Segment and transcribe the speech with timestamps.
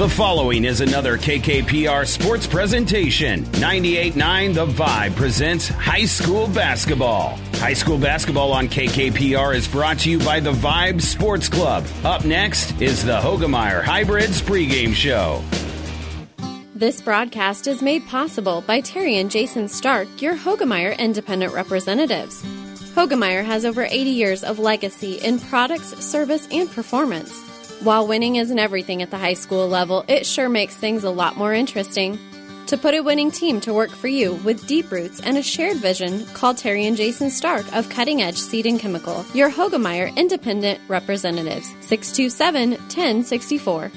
[0.00, 3.44] The following is another KKPR sports presentation.
[3.44, 7.36] 98.9 The Vibe presents high school basketball.
[7.56, 11.86] High school basketball on KKPR is brought to you by the Vibe Sports Club.
[12.02, 15.44] Up next is the Hoegemeyer Hybrids pregame show.
[16.74, 22.42] This broadcast is made possible by Terry and Jason Stark, your Hoegemeyer independent representatives.
[22.94, 27.49] Hoegemeyer has over 80 years of legacy in products, service, and performance.
[27.82, 31.38] While winning isn't everything at the high school level, it sure makes things a lot
[31.38, 32.18] more interesting.
[32.66, 35.78] To put a winning team to work for you with deep roots and a shared
[35.78, 40.78] vision, call Terry and Jason Stark of Cutting Edge Seed and Chemical, your Hoegemeyer Independent
[40.88, 43.90] Representatives, 627 1064.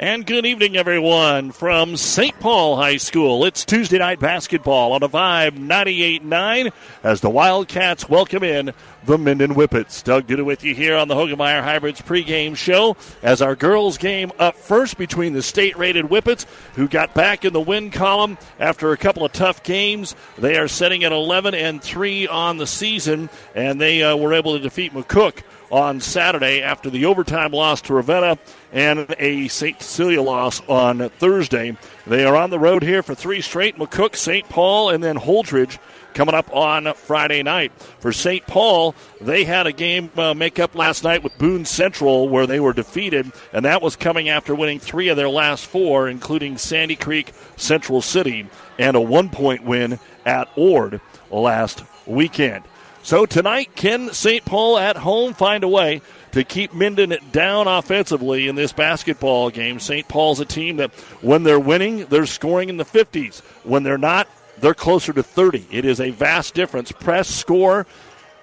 [0.00, 2.40] And good evening, everyone, from St.
[2.40, 3.44] Paul High School.
[3.44, 6.72] It's Tuesday night basketball on a Vibe 98.9
[7.04, 8.72] as the Wildcats welcome in
[9.04, 10.02] the Minden Whippets.
[10.02, 14.32] Doug Duda with you here on the Hoegemeyer Hybrids pregame show as our girls game
[14.38, 18.96] up first between the state-rated Whippets, who got back in the win column after a
[18.96, 20.16] couple of tough games.
[20.38, 24.54] They are setting at 11 and 3 on the season, and they uh, were able
[24.54, 28.38] to defeat McCook on Saturday after the overtime loss to Ravenna
[28.72, 29.80] and a St.
[29.80, 31.76] Cecilia loss on Thursday.
[32.06, 34.48] They are on the road here for three straight McCook, St.
[34.48, 35.78] Paul, and then Holdrege
[36.14, 37.72] coming up on Friday night.
[38.00, 38.46] For St.
[38.46, 42.60] Paul, they had a game uh, make up last night with Boone Central where they
[42.60, 46.96] were defeated, and that was coming after winning three of their last four, including Sandy
[46.96, 48.48] Creek, Central City,
[48.78, 52.64] and a one point win at Ord last weekend.
[53.02, 54.44] So tonight, can St.
[54.44, 59.80] Paul at home find a way to keep Minden down offensively in this basketball game?
[59.80, 60.06] St.
[60.06, 63.40] Paul's a team that, when they're winning, they're scoring in the 50s.
[63.64, 64.28] When they're not,
[64.58, 65.66] they're closer to 30.
[65.70, 66.92] It is a vast difference.
[66.92, 67.86] Press, score.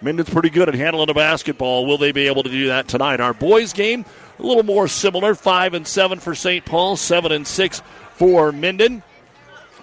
[0.01, 1.85] Minden's pretty good at handling the basketball.
[1.85, 3.19] Will they be able to do that tonight?
[3.19, 4.05] Our boys' game,
[4.39, 5.35] a little more similar.
[5.35, 6.65] Five and seven for St.
[6.65, 7.81] Paul, seven and six
[8.15, 9.03] for Minden.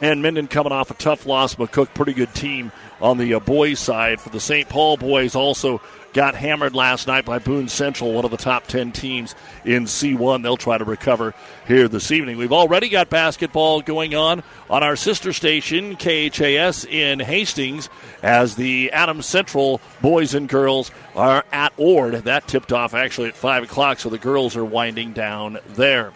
[0.05, 1.55] And Minden coming off a tough loss.
[1.55, 4.21] McCook, pretty good team on the uh, boys' side.
[4.21, 4.69] For the St.
[4.69, 5.81] Paul boys, also
[6.13, 9.35] got hammered last night by Boone Central, one of the top 10 teams
[9.65, 10.43] in C1.
[10.43, 11.33] They'll try to recover
[11.67, 12.37] here this evening.
[12.37, 17.89] We've already got basketball going on on our sister station, KHAS, in Hastings,
[18.23, 22.13] as the Adams Central boys and girls are at Ord.
[22.13, 26.13] That tipped off actually at 5 o'clock, so the girls are winding down there.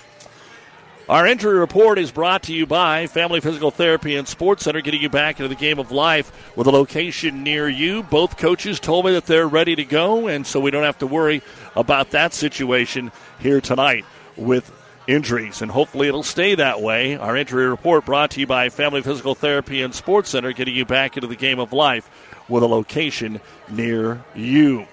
[1.09, 5.01] Our injury report is brought to you by Family Physical Therapy and Sports Center, getting
[5.01, 8.03] you back into the game of life with a location near you.
[8.03, 11.07] Both coaches told me that they're ready to go, and so we don't have to
[11.07, 11.41] worry
[11.75, 14.05] about that situation here tonight
[14.37, 14.71] with
[15.07, 17.17] injuries, and hopefully it'll stay that way.
[17.17, 20.85] Our injury report brought to you by Family Physical Therapy and Sports Center, getting you
[20.85, 22.11] back into the game of life
[22.51, 24.87] with a location near you.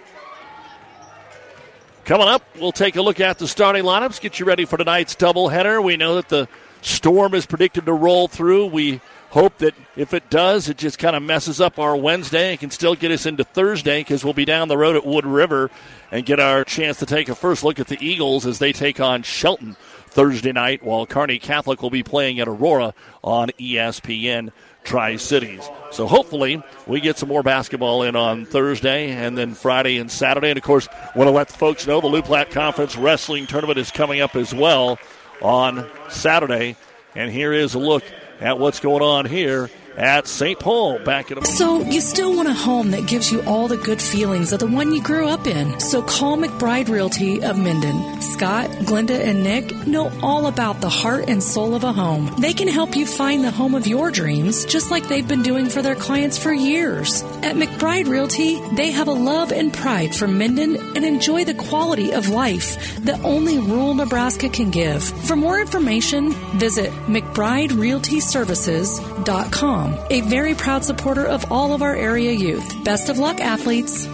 [2.06, 5.16] Coming up, we'll take a look at the starting lineups, get you ready for tonight's
[5.16, 5.84] doubleheader.
[5.84, 6.48] We know that the
[6.84, 8.68] storm is predicted to roll through.
[8.68, 9.02] We
[9.32, 12.70] hope that if it does, it just kind of messes up our Wednesday and can
[12.70, 15.72] still get us into Thursday because we'll be down the road at Wood River
[16.12, 19.00] and get our chance to take a first look at the Eagles as they take
[19.00, 22.94] on Shelton Thursday night, while Kearney Catholic will be playing at Aurora
[23.24, 24.52] on ESPN
[24.86, 25.68] Tri Cities.
[25.92, 30.50] So hopefully we get some more basketball in on Thursday and then Friday and Saturday.
[30.50, 33.80] And of course, want to let the folks know the Loup Platte Conference Wrestling Tournament
[33.80, 35.00] is coming up as well
[35.42, 36.76] on Saturday.
[37.16, 38.04] And here is a look
[38.40, 40.60] at what's going on here at St.
[40.60, 43.78] Paul back in a So you still want a home that gives you all the
[43.78, 45.80] good feelings of the one you grew up in.
[45.80, 48.22] So call McBride Realty of Minden.
[48.22, 52.34] Scott, Glenda, and Nick know all about the heart and soul of a home.
[52.40, 55.70] They can help you find the home of your dreams, just like they've been doing
[55.70, 57.24] for their clients for years.
[57.44, 62.12] At McBride Realty, they have a love and pride for Minden and enjoy the quality
[62.12, 65.04] of life that only rural Nebraska can give.
[65.04, 69.85] For more information, visit McBrideRealtyServices.com.
[70.10, 72.84] A very proud supporter of all of our area youth.
[72.84, 74.08] Best of luck, athletes.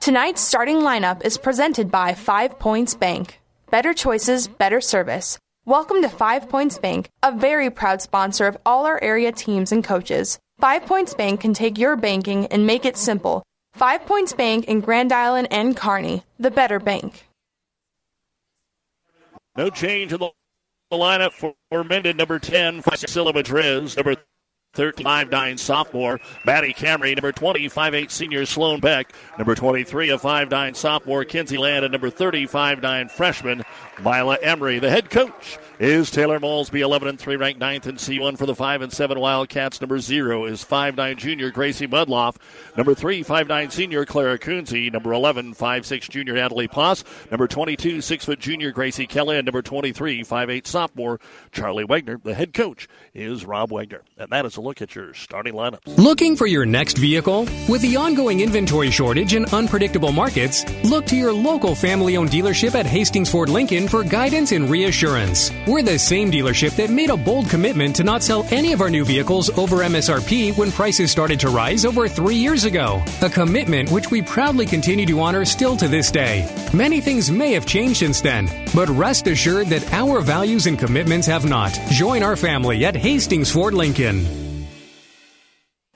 [0.00, 3.40] Tonight's starting lineup is presented by Five Points Bank.
[3.70, 5.38] Better choices, better service.
[5.64, 9.84] Welcome to Five Points Bank, a very proud sponsor of all our area teams and
[9.84, 10.38] coaches.
[10.58, 13.44] Five Points Bank can take your banking and make it simple.
[13.74, 17.26] Five Points Bank in Grand Island and Kearney, the better bank.
[19.56, 20.30] No change in the
[20.90, 22.16] lineup for, for Minden.
[22.16, 23.96] Number 10, Priscilla Madriz.
[23.96, 24.16] Number
[24.74, 31.24] 35-9 sophomore Maddie Camry, number 20, 5'8 senior Sloan Beck, number 23, a 5'9 sophomore
[31.24, 33.62] Kinsey Land, and number 35 9 freshman
[34.02, 34.78] Mila Emery.
[34.78, 38.54] The head coach is Taylor Malsby, 11 and 3, ranked 9th in C1 for the
[38.54, 39.80] 5 and 7 Wildcats.
[39.80, 42.36] Number 0 is 5'9 junior Gracie Mudloff.
[42.76, 44.90] Number 3, 5'9 senior Clara Coonsey.
[44.92, 47.02] Number 11, 5'6 junior Natalie Poss.
[47.32, 49.36] Number 22, 6 foot junior Gracie Kelly.
[49.36, 51.18] And number 23, 5'8 sophomore
[51.50, 52.20] Charlie Wagner.
[52.22, 54.02] The head coach is Rob Wagner.
[54.18, 55.98] And that is a look at your starting lineups.
[55.98, 57.48] Looking for your next vehicle?
[57.68, 62.76] With the ongoing inventory shortage and unpredictable markets, look to your local family owned dealership
[62.76, 65.50] at Hastings Ford Lincoln for guidance and reassurance.
[65.72, 68.90] We're the same dealership that made a bold commitment to not sell any of our
[68.90, 73.02] new vehicles over MSRP when prices started to rise over three years ago.
[73.22, 76.46] A commitment which we proudly continue to honor still to this day.
[76.74, 81.26] Many things may have changed since then, but rest assured that our values and commitments
[81.26, 81.72] have not.
[81.88, 84.41] Join our family at Hastings Ford Lincoln.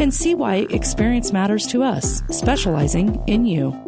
[0.00, 3.87] and see why experience matters to us, specializing in you.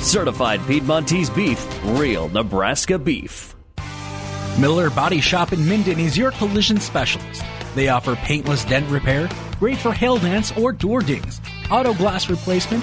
[0.00, 3.54] Certified Piedmontese beef, real Nebraska beef.
[4.58, 7.42] Miller Body Shop in Minden is your collision specialist.
[7.74, 9.28] They offer paintless dent repair,
[9.58, 11.40] great for hail dents or door dings,
[11.70, 12.82] auto glass replacement,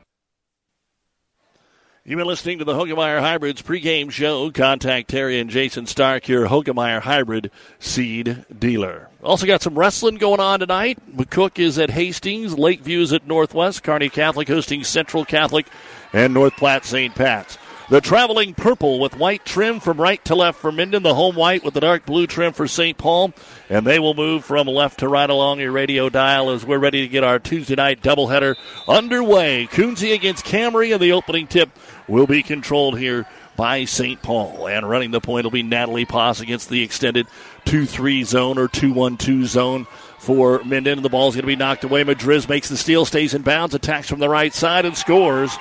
[2.03, 4.49] You've been listening to the Hoegemeyer Hybrids pregame show.
[4.49, 9.09] Contact Terry and Jason Stark, your Hoegemeyer Hybrid seed dealer.
[9.21, 10.97] Also got some wrestling going on tonight.
[11.15, 15.67] McCook is at Hastings, Lakeview is at Northwest, Kearney Catholic hosting Central Catholic,
[16.11, 17.13] and North Platte St.
[17.13, 17.59] Pat's.
[17.91, 21.03] The traveling purple with white trim from right to left for Minden.
[21.03, 22.97] The home white with the dark blue trim for St.
[22.97, 23.33] Paul.
[23.69, 27.01] And they will move from left to right along your radio dial as we're ready
[27.01, 28.55] to get our Tuesday night doubleheader
[28.87, 29.67] underway.
[29.67, 31.69] Coonsey against Camry, and the opening tip
[32.07, 33.27] will be controlled here
[33.57, 34.21] by St.
[34.21, 34.69] Paul.
[34.69, 37.27] And running the point will be Natalie Poss against the extended
[37.65, 39.85] 2 3 zone or 2 1 2 zone
[40.17, 41.01] for Minden.
[41.01, 42.05] The ball's going to be knocked away.
[42.05, 45.57] Madriz makes the steal, stays in bounds, attacks from the right side, and scores.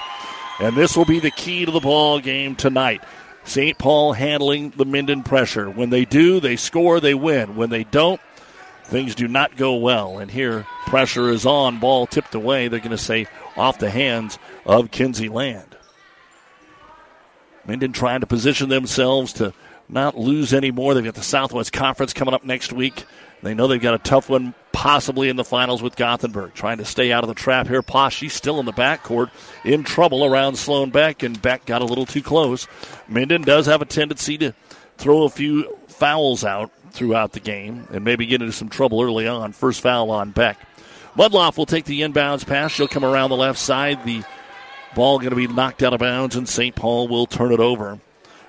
[0.61, 3.03] And this will be the key to the ball game tonight.
[3.45, 3.79] St.
[3.79, 5.71] Paul handling the Minden pressure.
[5.71, 7.57] When they do, they score, they win.
[7.57, 8.21] When they don't,
[8.85, 10.19] things do not go well.
[10.19, 12.69] And here, pressure is on, ball tipped away.
[12.69, 13.27] They're going to say
[13.57, 15.77] off the hands of Kinsey Land.
[17.67, 19.55] Minden trying to position themselves to
[19.89, 20.93] not lose anymore.
[20.93, 23.05] They've got the Southwest Conference coming up next week.
[23.43, 26.55] They know they've got a tough one possibly in the finals with Gothenburg.
[26.55, 27.83] Trying to stay out of the trap here.
[27.83, 29.31] Poss, she's still in the backcourt
[29.63, 32.67] in trouble around Sloan Beck, and Beck got a little too close.
[33.07, 34.55] Minden does have a tendency to
[34.97, 39.27] throw a few fouls out throughout the game and maybe get into some trouble early
[39.27, 39.53] on.
[39.53, 40.59] First foul on Beck.
[41.15, 42.73] Mudloff will take the inbounds pass.
[42.73, 44.03] She'll come around the left side.
[44.07, 44.23] The
[44.95, 46.75] ball going to be knocked out of bounds, and St.
[46.75, 47.99] Paul will turn it over.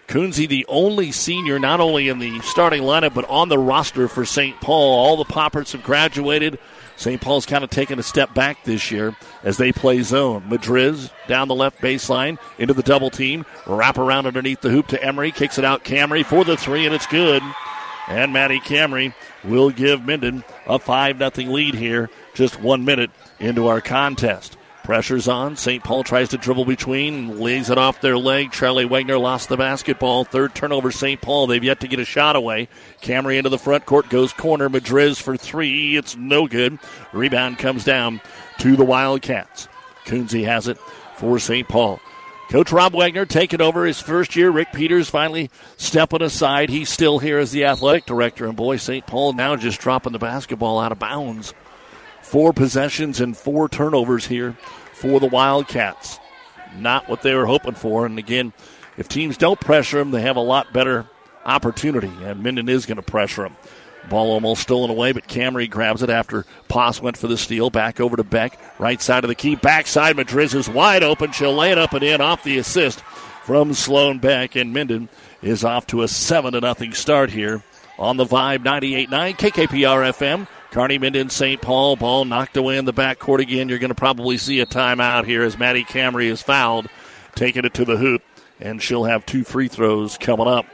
[0.08, 4.26] Coonsey, the only senior, not only in the starting lineup, but on the roster for
[4.26, 4.60] St.
[4.60, 5.00] Paul.
[5.00, 6.60] All the Poppers have graduated.
[6.98, 7.20] St.
[7.22, 10.44] Paul's kind of taken a step back this year as they play zone.
[10.50, 13.46] Madriz down the left baseline into the double team.
[13.66, 15.32] Wrap around underneath the hoop to Emery.
[15.32, 17.42] Kicks it out Camry for the three, and it's good.
[18.08, 23.68] And Maddie Camry will give Minden a 5 0 lead here, just one minute into
[23.68, 24.58] our contest.
[24.84, 25.56] Pressure's on.
[25.56, 25.84] St.
[25.84, 28.52] Paul tries to dribble between, lays it off their leg.
[28.52, 30.24] Charlie Wagner lost the basketball.
[30.24, 31.22] Third turnover, St.
[31.22, 31.48] Paul.
[31.48, 32.68] They've yet to get a shot away.
[33.02, 34.70] Camry into the front court, goes corner.
[34.70, 35.96] Madriz for three.
[35.96, 36.80] It's no good.
[37.14, 38.22] Rebound comes down
[38.60, 39.68] to the Wildcats.
[40.06, 40.78] Coonsey has it
[41.16, 41.68] for St.
[41.68, 42.00] Paul.
[42.50, 44.50] Coach Rob Wagner taking over his first year.
[44.50, 46.70] Rick Peters finally stepping aside.
[46.70, 48.46] He's still here as the athletic director.
[48.46, 49.08] And boy, St.
[49.08, 51.54] Paul now just dropping the basketball out of bounds.
[52.32, 54.54] Four possessions and four turnovers here
[54.94, 56.18] for the Wildcats.
[56.78, 58.06] Not what they were hoping for.
[58.06, 58.54] And again,
[58.96, 61.06] if teams don't pressure them, they have a lot better
[61.44, 62.08] opportunity.
[62.24, 63.58] And Minden is going to pressure them.
[64.10, 67.70] Ball almost stolen away, but Camry grabs it after Poss went for the steal.
[67.70, 68.58] Back over to Beck.
[68.80, 69.56] Right side of the key.
[69.56, 70.16] Backside.
[70.16, 71.34] Madriz is wide open.
[71.34, 73.02] She'll lay it up and in off the assist
[73.44, 74.56] from Sloan Beck.
[74.56, 75.10] And Minden
[75.42, 77.62] is off to a 7 to nothing start here
[78.00, 80.48] on the Vibe 98.9 KKPR FM.
[80.72, 81.62] Kearney Minden St.
[81.62, 81.98] Paul.
[81.98, 83.68] Ball knocked away in the backcourt again.
[83.68, 86.88] You're going to probably see a timeout here as Maddie Camry is fouled,
[87.36, 88.22] taking it to the hoop,
[88.60, 90.66] and she'll have two free throws coming up.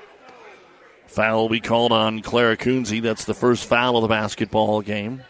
[1.08, 3.02] Foul will be called on Clara Coonsey.
[3.02, 5.24] That's the first foul of the basketball game.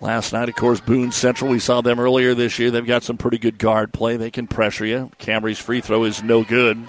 [0.00, 1.50] Last night, of course, Boone Central.
[1.50, 2.70] We saw them earlier this year.
[2.70, 4.16] They've got some pretty good guard play.
[4.16, 5.10] They can pressure you.
[5.18, 6.86] Camry's free throw is no good.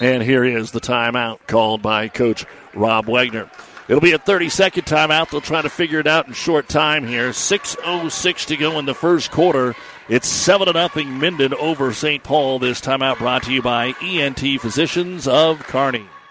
[0.00, 3.50] And here is the timeout called by Coach Rob Wagner.
[3.88, 5.30] It'll be a 30 second timeout.
[5.30, 7.30] They'll try to figure it out in short time here.
[7.30, 9.74] 6.06 to go in the first quarter.
[10.08, 12.22] It's 7 0 Minden over St.
[12.22, 12.58] Paul.
[12.58, 16.06] This timeout brought to you by ENT Physicians of Kearney.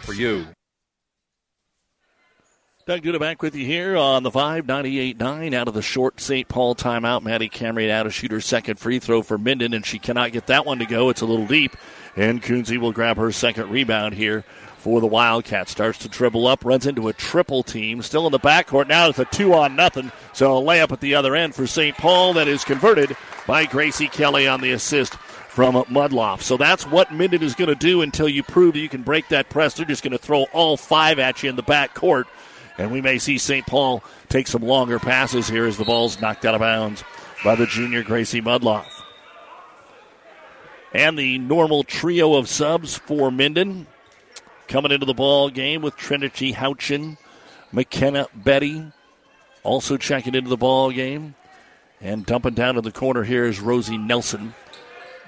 [0.00, 0.46] for you.
[2.88, 6.48] Doug Duda back with you here on the 5 98.9 out of the short St.
[6.48, 7.22] Paul timeout.
[7.22, 10.64] Maddie Camry out to shoot second free throw for Minden, and she cannot get that
[10.64, 11.10] one to go.
[11.10, 11.76] It's a little deep,
[12.16, 14.42] and Coonsey will grab her second rebound here
[14.78, 15.70] for the Wildcats.
[15.70, 18.00] Starts to dribble up, runs into a triple team.
[18.00, 18.88] Still in the backcourt.
[18.88, 20.10] Now it's a two on nothing.
[20.32, 21.94] So a layup at the other end for St.
[21.94, 23.14] Paul that is converted
[23.46, 25.14] by Gracie Kelly on the assist
[25.58, 26.42] from Mudloff.
[26.42, 29.26] So that's what Minden is going to do until you prove that you can break
[29.30, 29.74] that press.
[29.74, 32.28] They're just going to throw all five at you in the back court.
[32.78, 33.66] And we may see St.
[33.66, 37.02] Paul take some longer passes here as the ball's knocked out of bounds
[37.42, 39.02] by the junior Gracie Mudloff.
[40.94, 43.88] And the normal trio of subs for Minden
[44.68, 47.18] coming into the ball game with Trinity Houchin,
[47.72, 48.92] McKenna Betty,
[49.64, 51.34] also checking into the ball game.
[52.00, 54.54] And dumping down to the corner here is Rosie Nelson.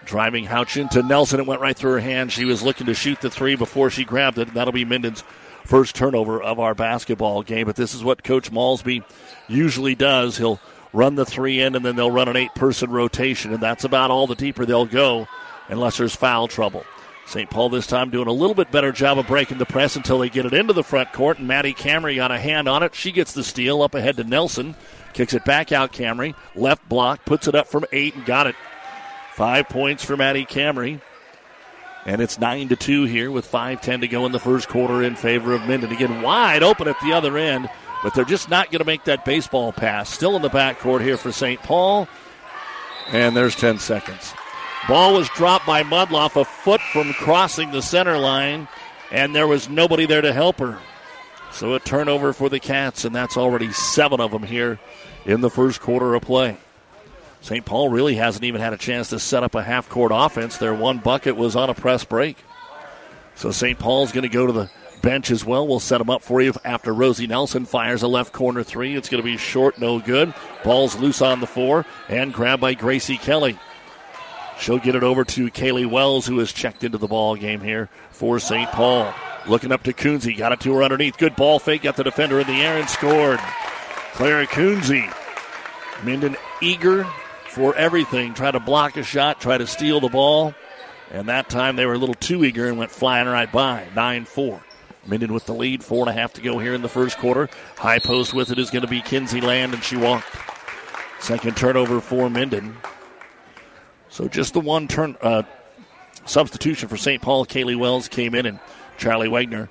[0.04, 1.40] Driving Houchin to Nelson.
[1.40, 2.32] It went right through her hand.
[2.32, 4.54] She was looking to shoot the three before she grabbed it.
[4.54, 5.22] That'll be Minden's
[5.64, 7.66] first turnover of our basketball game.
[7.66, 9.04] But this is what Coach Malsby
[9.48, 10.36] usually does.
[10.36, 10.60] He'll
[10.92, 13.52] run the three in, and then they'll run an eight person rotation.
[13.52, 15.28] And that's about all the deeper they'll go
[15.68, 16.84] unless there's foul trouble.
[17.26, 17.48] St.
[17.48, 20.28] Paul this time doing a little bit better job of breaking the press until they
[20.28, 21.38] get it into the front court.
[21.38, 22.92] And Maddie Camry got a hand on it.
[22.94, 24.74] She gets the steal up ahead to Nelson.
[25.12, 26.34] Kicks it back out, Camry.
[26.56, 28.56] Left block, puts it up from eight and got it.
[29.40, 31.00] Five points for Maddie Camry.
[32.04, 35.16] And it's 9 to 2 here with 5.10 to go in the first quarter in
[35.16, 35.90] favor of Minden.
[35.90, 37.70] Again, wide open at the other end,
[38.02, 40.10] but they're just not going to make that baseball pass.
[40.10, 41.58] Still in the backcourt here for St.
[41.62, 42.06] Paul.
[43.12, 44.34] And there's 10 seconds.
[44.86, 48.68] Ball was dropped by Mudloff a foot from crossing the center line,
[49.10, 50.78] and there was nobody there to help her.
[51.50, 54.78] So a turnover for the Cats, and that's already seven of them here
[55.24, 56.58] in the first quarter of play.
[57.40, 57.64] St.
[57.64, 60.58] Paul really hasn't even had a chance to set up a half court offense.
[60.58, 62.36] Their one bucket was on a press break.
[63.34, 63.78] So St.
[63.78, 64.70] Paul's going to go to the
[65.00, 65.66] bench as well.
[65.66, 68.94] We'll set them up for you after Rosie Nelson fires a left corner three.
[68.94, 70.34] It's going to be short, no good.
[70.62, 73.58] Ball's loose on the four and grabbed by Gracie Kelly.
[74.58, 77.88] She'll get it over to Kaylee Wells, who has checked into the ball game here
[78.10, 78.70] for St.
[78.70, 79.14] Paul.
[79.48, 81.16] Looking up to Coonsey, got it to her underneath.
[81.16, 83.40] Good ball fake, got the defender in the air and scored.
[84.12, 85.10] Clara Coonsey.
[86.04, 87.06] Minden eager
[87.50, 88.34] for everything.
[88.34, 90.54] Try to block a shot, try to steal the ball.
[91.10, 93.88] And that time they were a little too eager and went flying right by.
[93.94, 94.62] 9 4.
[95.06, 95.82] Minden with the lead.
[95.82, 97.48] Four and a half to go here in the first quarter.
[97.76, 100.26] High post with it is going to be Kinsey Land, and she walked.
[101.20, 102.76] Second turnover for Minden.
[104.08, 105.42] So just the one turn uh,
[106.24, 107.20] substitution for St.
[107.20, 107.46] Paul.
[107.46, 108.60] Kaylee Wells came in, and
[108.98, 109.68] Charlie Wagner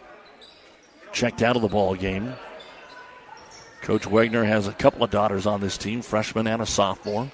[1.12, 2.34] checked out of the ball game.
[3.82, 7.32] Coach Wagner has a couple of daughters on this team, freshman and a sophomore.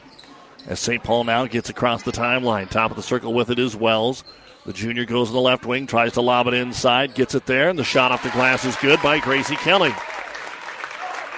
[0.68, 1.04] As St.
[1.04, 4.24] Paul now gets across the timeline, top of the circle with it is Wells.
[4.66, 7.70] The junior goes in the left wing, tries to lob it inside, gets it there,
[7.70, 9.94] and the shot off the glass is good by Gracie Kelly.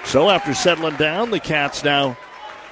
[0.05, 2.17] So after settling down, the Cats now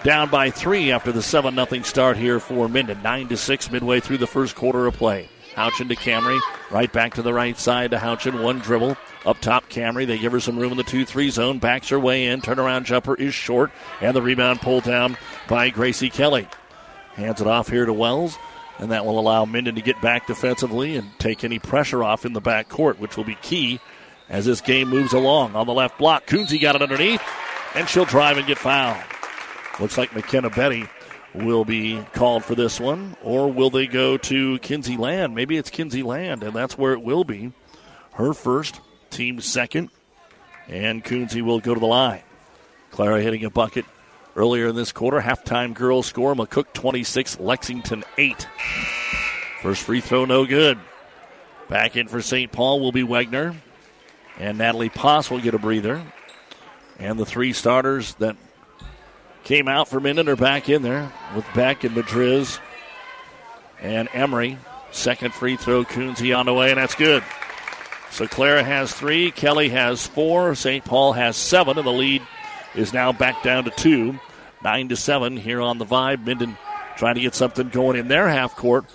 [0.03, 3.01] down by three after the 7 0 start here for Minden.
[3.01, 5.27] 9 to 6 midway through the first quarter of play.
[5.55, 6.39] Houchin to Camry.
[6.69, 8.43] Right back to the right side to Houchin.
[8.43, 8.97] One dribble.
[9.25, 10.05] Up top, Camry.
[10.05, 11.59] They give her some room in the 2 3 zone.
[11.59, 12.41] Backs her way in.
[12.41, 13.71] Turnaround jumper is short.
[14.01, 16.47] And the rebound pulled down by Gracie Kelly.
[17.13, 18.37] Hands it off here to Wells.
[18.77, 22.33] And that will allow Minden to get back defensively and take any pressure off in
[22.33, 23.79] the back court, which will be key
[24.27, 25.55] as this game moves along.
[25.55, 27.21] On the left block, Coonsey got it underneath,
[27.73, 29.01] and she'll drive and get fouled.
[29.79, 30.87] Looks like McKenna Betty
[31.43, 35.35] will be called for this one, or will they go to Kinsey Land?
[35.35, 37.51] Maybe it's Kinsey Land, and that's where it will be.
[38.13, 39.89] Her first, team second,
[40.67, 42.23] and Coonsey will go to the line.
[42.91, 43.85] Clara hitting a bucket
[44.35, 45.19] earlier in this quarter.
[45.19, 48.47] Halftime girls score McCook 26, Lexington 8.
[49.61, 50.79] First free throw, no good.
[51.69, 52.51] Back in for St.
[52.51, 53.55] Paul will be Wegner.
[54.37, 56.03] And Natalie Poss will get a breather.
[56.99, 58.35] And the three starters that
[59.45, 62.59] came out for Minden are back in there with Beck and Madriz
[63.79, 64.57] and Emery.
[64.91, 67.23] Second free throw, Coonsey on the way, and that's good.
[68.09, 70.83] So Clara has three, Kelly has four, St.
[70.83, 72.23] Paul has seven, and the lead
[72.73, 74.19] is now back down to two.
[74.63, 76.25] Nine to seven here on the Vibe.
[76.25, 76.57] Minden
[76.97, 78.85] trying to get something going in their half court.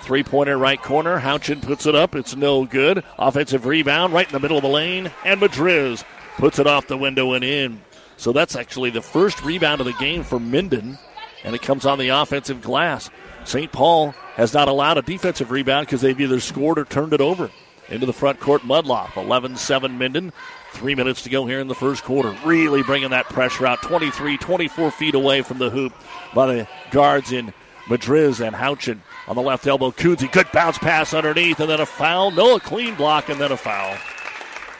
[0.00, 1.20] Three pointer right corner.
[1.20, 2.16] Houchin puts it up.
[2.16, 3.04] It's no good.
[3.18, 5.12] Offensive rebound right in the middle of the lane.
[5.24, 6.02] And Madriz
[6.38, 7.82] puts it off the window and in.
[8.20, 10.98] So that's actually the first rebound of the game for Minden.
[11.42, 13.08] And it comes on the offensive glass.
[13.46, 13.72] St.
[13.72, 17.50] Paul has not allowed a defensive rebound because they've either scored or turned it over.
[17.88, 19.16] Into the front court, Mudloff.
[19.16, 20.34] 11 7 Minden.
[20.72, 22.36] Three minutes to go here in the first quarter.
[22.44, 23.80] Really bringing that pressure out.
[23.80, 25.94] 23, 24 feet away from the hoop
[26.34, 27.54] by the guards in
[27.86, 29.00] Madriz and Houchin.
[29.28, 30.30] On the left elbow, Coonsey.
[30.30, 32.32] Good bounce pass underneath, and then a foul.
[32.32, 33.96] No, a clean block, and then a foul.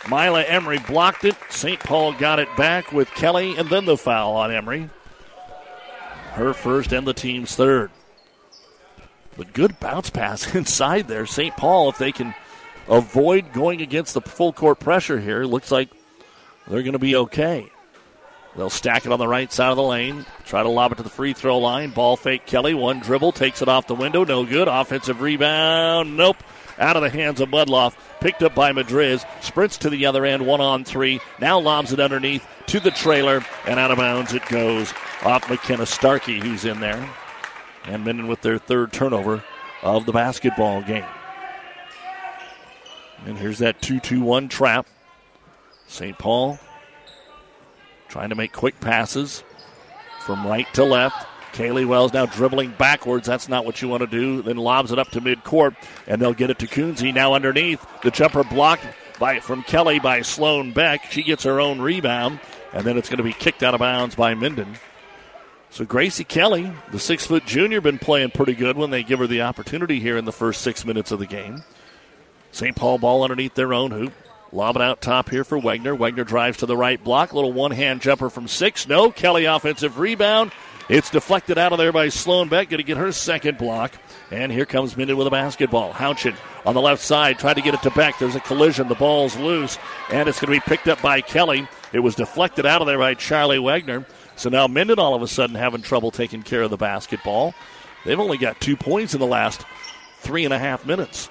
[0.09, 1.37] Mila Emery blocked it.
[1.51, 1.81] St.
[1.81, 4.89] Paul got it back with Kelly, and then the foul on Emery.
[6.33, 7.91] Her first and the team's third.
[9.37, 11.27] But good bounce pass inside there.
[11.27, 11.57] St.
[11.57, 12.35] Paul, if they can
[12.89, 15.45] avoid going against the full court pressure here.
[15.45, 15.89] Looks like
[16.67, 17.71] they're going to be okay.
[18.57, 20.27] They'll stack it on the right side of the lane.
[20.45, 21.91] Try to lob it to the free throw line.
[21.91, 22.75] Ball fake Kelly.
[22.75, 23.33] One dribble.
[23.33, 24.25] Takes it off the window.
[24.25, 24.67] No good.
[24.67, 26.17] Offensive rebound.
[26.17, 26.37] Nope.
[26.81, 27.95] Out of the hands of Mudloff.
[28.21, 29.25] Picked up by Madriz.
[29.43, 30.47] Sprints to the other end.
[30.47, 31.21] One on three.
[31.41, 33.45] Now lobs it underneath to the trailer.
[33.67, 37.09] And out of bounds it goes off McKenna Starkey, who's in there.
[37.85, 39.45] And Minden with their third turnover
[39.83, 41.05] of the basketball game.
[43.27, 44.87] And here's that 2 2 1 trap.
[45.87, 46.17] St.
[46.17, 46.59] Paul
[48.09, 49.45] trying to make quick passes
[50.21, 51.27] from right to left.
[51.53, 53.27] Kaylee Wells now dribbling backwards.
[53.27, 54.43] That's not what you want to do.
[54.43, 57.13] Then lobs it up to midcourt, and they'll get it to Coonsey.
[57.13, 57.85] Now underneath.
[58.03, 58.87] The jumper blocked
[59.19, 61.11] by from Kelly by Sloan Beck.
[61.11, 62.41] She gets her own rebound,
[62.73, 64.77] and then it's going to be kicked out of bounds by Minden.
[65.71, 69.29] So Gracie Kelly, the six foot junior, been playing pretty good when they give her
[69.29, 71.63] the opportunity here in the first six minutes of the game.
[72.51, 72.75] St.
[72.75, 74.13] Paul ball underneath their own hoop.
[74.53, 75.95] Lob it out top here for Wagner.
[75.95, 77.33] Wagner drives to the right block.
[77.33, 78.89] Little one hand jumper from six.
[78.89, 79.13] No.
[79.13, 80.51] Kelly offensive rebound.
[80.91, 82.69] It's deflected out of there by Sloan Beck.
[82.69, 83.93] Going to get her second block.
[84.33, 85.93] And here comes Minden with a basketball.
[85.93, 86.35] Houchin
[86.67, 88.19] on the left side, trying to get it to Beck.
[88.19, 88.89] There's a collision.
[88.89, 89.79] The ball's loose,
[90.11, 91.69] and it's going to be picked up by Kelly.
[91.93, 94.05] It was deflected out of there by Charlie Wagner.
[94.35, 97.55] So now Minden all of a sudden having trouble taking care of the basketball.
[98.05, 99.65] They've only got two points in the last
[100.19, 101.31] three and a half minutes.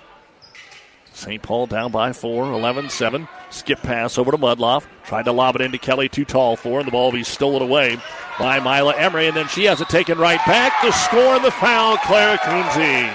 [1.19, 1.41] St.
[1.41, 3.27] Paul down by four, 11 7.
[3.49, 4.85] Skip pass over to Mudloff.
[5.03, 7.61] Tried to lob it into Kelly, too tall for, and the ball will be stolen
[7.61, 7.97] away
[8.39, 10.81] by Mila Emery, and then she has it taken right back.
[10.81, 13.09] The score and the foul, Clara Coonsey.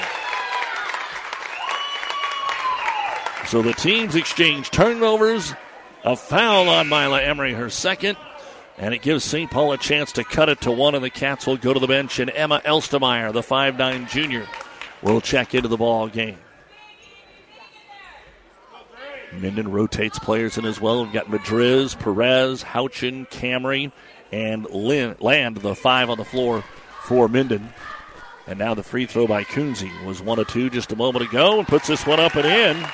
[3.48, 5.54] So the teams exchange turnovers.
[6.04, 8.18] A foul on Mila Emery, her second.
[8.76, 9.50] And it gives St.
[9.50, 11.86] Paul a chance to cut it to one, and the Cats will go to the
[11.86, 12.18] bench.
[12.18, 14.46] And Emma Elstemeyer, the 5'9 junior,
[15.00, 16.36] will check into the ball game.
[19.40, 21.04] Minden rotates players in as well.
[21.04, 23.92] We've got Madriz, Perez, Houchin, Camry,
[24.32, 26.64] and Lynn, Land, the five on the floor
[27.02, 27.72] for Minden.
[28.46, 31.58] And now the free throw by Coonsey was one of two just a moment ago
[31.58, 32.86] and puts this one up and in.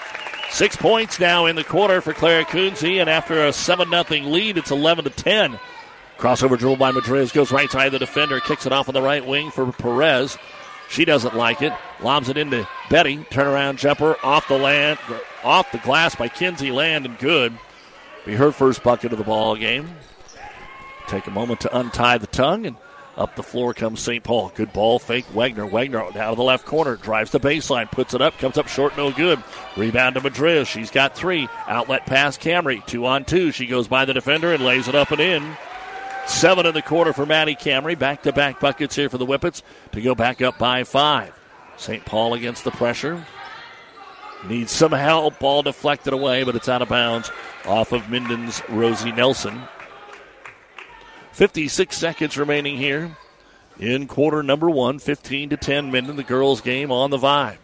[0.51, 4.59] Six points now in the quarter for Clara Coonsey, and after a 7 0 lead,
[4.59, 5.59] it's 11 to 10.
[6.19, 9.01] Crossover dribble by Madriz goes right side of the defender, kicks it off on the
[9.03, 10.37] right wing for Perez.
[10.91, 11.73] She doesn't like it.
[12.03, 13.19] Lobs it into Betty.
[13.31, 14.99] Turnaround jumper off the land,
[15.45, 17.57] off the glass by Kinsey Land, and good.
[18.27, 19.91] Be her first bucket of the ball game.
[21.09, 22.77] Take a moment to untie the tongue, and
[23.17, 24.25] up the floor comes St.
[24.25, 24.51] Paul.
[24.55, 25.27] Good ball fake.
[25.35, 25.67] Wagner.
[25.67, 26.97] Wagner out of the left corner.
[26.97, 27.91] Drives the baseline.
[27.91, 28.39] Puts it up.
[28.39, 28.97] Comes up short.
[28.97, 29.43] No good.
[29.77, 30.67] Rebound to Madriz.
[30.67, 31.49] She's got three.
[31.67, 32.85] Outlet pass Camry.
[32.87, 33.53] Two on two.
[33.53, 35.57] She goes by the defender and lays it up and in.
[36.27, 37.99] Seven in the quarter for Maddie Camry.
[37.99, 41.39] Back to back buckets here for the Whippets to go back up by five.
[41.77, 42.05] St.
[42.05, 43.25] Paul against the pressure.
[44.49, 45.39] Needs some help.
[45.39, 47.31] Ball deflected away, but it's out of bounds
[47.67, 49.63] off of Minden's Rosie Nelson.
[51.33, 53.17] 56 seconds remaining here
[53.79, 54.99] in quarter number one.
[54.99, 57.59] 15 to 10 Minden, the girls' game on the Vibe.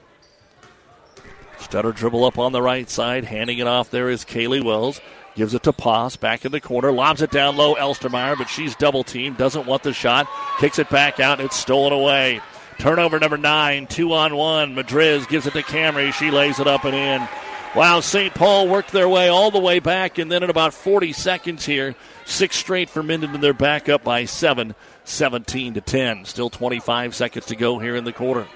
[1.58, 5.00] Stutter dribble up on the right side, handing it off there is Kaylee Wells.
[5.34, 8.74] Gives it to Poss, back in the corner, lobs it down low, Elstermeyer, but she's
[8.74, 10.26] double teamed, doesn't want the shot,
[10.58, 12.40] kicks it back out, and it's stolen away.
[12.78, 14.74] Turnover number nine, two on one.
[14.74, 16.12] Madriz gives it to Camry.
[16.12, 17.28] She lays it up and in.
[17.74, 18.34] Wow, St.
[18.34, 21.94] Paul worked their way all the way back, and then in about 40 seconds here,
[22.24, 26.24] six straight for Minden, and they're back up by seven, 17 to 10.
[26.24, 28.46] Still 25 seconds to go here in the quarter.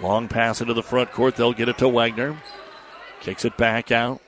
[0.00, 1.36] Long pass into the front court.
[1.36, 2.36] They'll get it to Wagner.
[3.20, 4.20] Kicks it back out.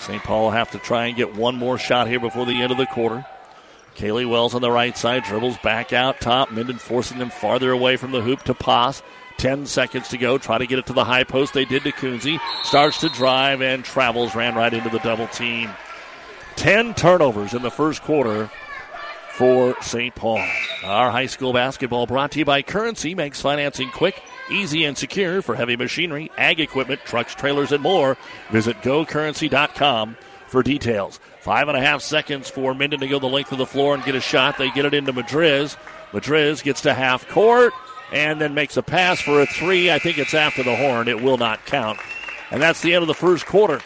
[0.00, 0.22] St.
[0.22, 2.78] Paul will have to try and get one more shot here before the end of
[2.78, 3.24] the quarter.
[3.98, 6.52] Kaylee Wells on the right side dribbles back out top.
[6.52, 9.02] Minden forcing them farther away from the hoop to pass.
[9.38, 10.38] 10 seconds to go.
[10.38, 11.52] Try to get it to the high post.
[11.52, 12.38] They did to Kunze.
[12.62, 14.36] Starts to drive and travels.
[14.36, 15.70] Ran right into the double team.
[16.54, 18.48] 10 turnovers in the first quarter
[19.32, 20.14] for St.
[20.14, 20.44] Paul.
[20.84, 25.42] Our high school basketball brought to you by Currency makes financing quick easy and secure
[25.42, 28.16] for heavy machinery, ag equipment, trucks, trailers, and more.
[28.50, 31.20] Visit gocurrency.com for details.
[31.40, 34.04] Five and a half seconds for Minden to go the length of the floor and
[34.04, 34.58] get a shot.
[34.58, 35.76] They get it into Madriz.
[36.12, 37.72] Madriz gets to half court
[38.12, 39.90] and then makes a pass for a three.
[39.90, 41.08] I think it's after the horn.
[41.08, 41.98] It will not count.
[42.50, 43.80] And that's the end of the first quarter.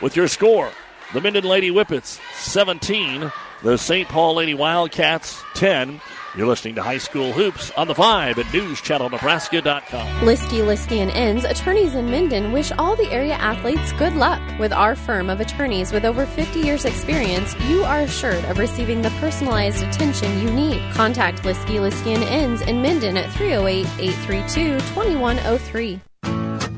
[0.00, 0.70] With your score,
[1.12, 4.08] the Minden Lady Whippets 17, the St.
[4.08, 6.00] Paul Lady Wildcats 10.
[6.38, 10.20] You're listening to High School Hoops on the Vibe at NewsChannelNebraska.com.
[10.20, 14.40] Liskey, Liskey and Inns, attorneys in Minden, wish all the area athletes good luck.
[14.56, 19.02] With our firm of attorneys with over 50 years' experience, you are assured of receiving
[19.02, 20.80] the personalized attention you need.
[20.92, 26.00] Contact Liskey, Liskey and Inns in Minden at 308 832 2103.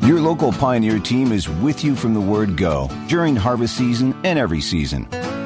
[0.09, 4.39] Your local Pioneer team is with you from the word go during harvest season and
[4.39, 5.07] every season.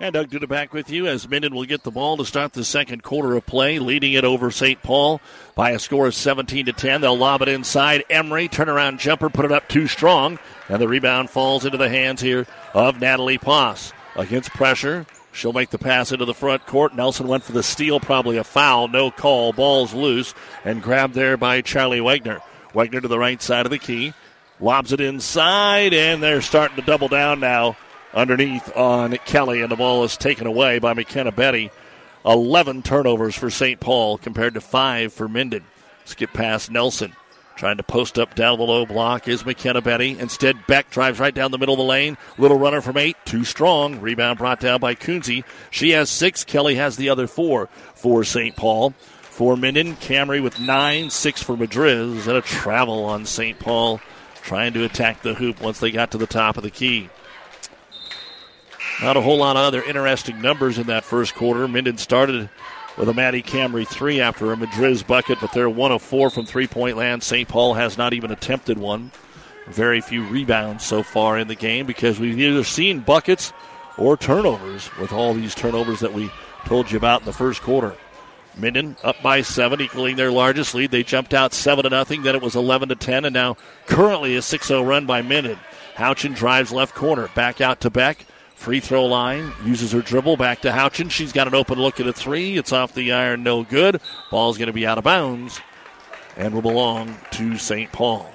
[0.00, 2.64] And Doug Duda back with you as Minden will get the ball to start the
[2.64, 4.82] second quarter of play, leading it over St.
[4.82, 5.20] Paul
[5.54, 7.00] by a score of 17 to 10.
[7.00, 8.02] They'll lob it inside.
[8.10, 12.20] Emery, turnaround jumper, put it up too strong, and the rebound falls into the hands
[12.20, 13.92] here of Natalie Poss.
[14.16, 16.96] Against pressure, she'll make the pass into the front court.
[16.96, 19.52] Nelson went for the steal, probably a foul, no call.
[19.52, 22.40] Ball's loose and grabbed there by Charlie Wagner.
[22.74, 24.12] Wagner to the right side of the key,
[24.58, 27.76] lobs it inside, and they're starting to double down now
[28.14, 31.70] underneath on Kelly, and the ball is taken away by McKenna Betty.
[32.24, 33.80] 11 turnovers for St.
[33.80, 35.64] Paul compared to 5 for Minden.
[36.04, 37.12] Skip past Nelson.
[37.56, 40.18] Trying to post up down the low block is McKenna Betty.
[40.18, 42.16] Instead, Beck drives right down the middle of the lane.
[42.36, 44.00] Little runner from eight, too strong.
[44.00, 45.44] Rebound brought down by Kunze.
[45.70, 46.42] She has six.
[46.42, 48.56] Kelly has the other four for St.
[48.56, 48.90] Paul.
[49.22, 53.58] For Minden, Camry with nine, six for Madriz, and a travel on St.
[53.58, 54.00] Paul
[54.42, 57.08] trying to attack the hoop once they got to the top of the key.
[59.02, 61.66] Not a whole lot of other interesting numbers in that first quarter.
[61.66, 62.48] Minden started
[62.96, 66.46] with a Maddie Camry three after a Madrid's bucket, but they're one of four from
[66.46, 67.22] three point land.
[67.22, 67.48] St.
[67.48, 69.10] Paul has not even attempted one.
[69.66, 73.52] Very few rebounds so far in the game because we've either seen buckets
[73.96, 76.30] or turnovers with all these turnovers that we
[76.66, 77.96] told you about in the first quarter.
[78.56, 80.92] Minden up by seven, equaling their largest lead.
[80.92, 82.22] They jumped out seven to nothing.
[82.22, 85.58] Then it was eleven to ten, and now currently a 6-0 run by Minden.
[85.96, 88.24] Houchin drives left corner, back out to Beck.
[88.64, 91.10] Free throw line, uses her dribble back to Houchin.
[91.10, 92.56] She's got an open look at a three.
[92.56, 94.00] It's off the iron, no good.
[94.30, 95.60] Ball's going to be out of bounds
[96.34, 97.92] and will belong to St.
[97.92, 98.26] Paul.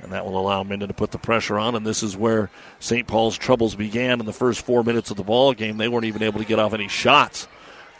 [0.00, 1.74] And that will allow Minden to put the pressure on.
[1.74, 2.48] And this is where
[2.80, 3.06] St.
[3.06, 5.76] Paul's troubles began in the first four minutes of the ball game.
[5.76, 7.48] They weren't even able to get off any shots.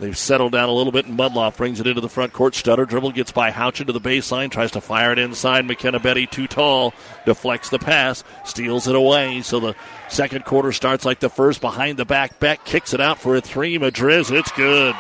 [0.02, 2.56] They've settled down a little bit, and Mudloff brings it into the front court.
[2.56, 5.64] Stutter dribble gets by Houchin to the baseline, tries to fire it inside.
[5.64, 6.92] McKenna Betty, too tall,
[7.24, 9.42] deflects the pass, steals it away.
[9.42, 9.76] So the
[10.08, 11.60] second quarter starts like the first.
[11.60, 13.78] Behind the back, Beck kicks it out for a three.
[13.78, 14.96] Madriz, it's good.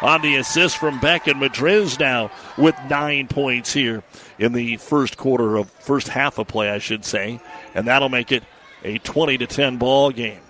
[0.00, 4.02] on the assist from Beck and Madriz now with nine points here
[4.38, 7.38] in the first quarter of first half of play, I should say,
[7.74, 8.44] and that'll make it
[8.82, 10.40] a 20 to 10 ball game.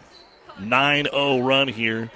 [0.60, 2.12] 9-0 run here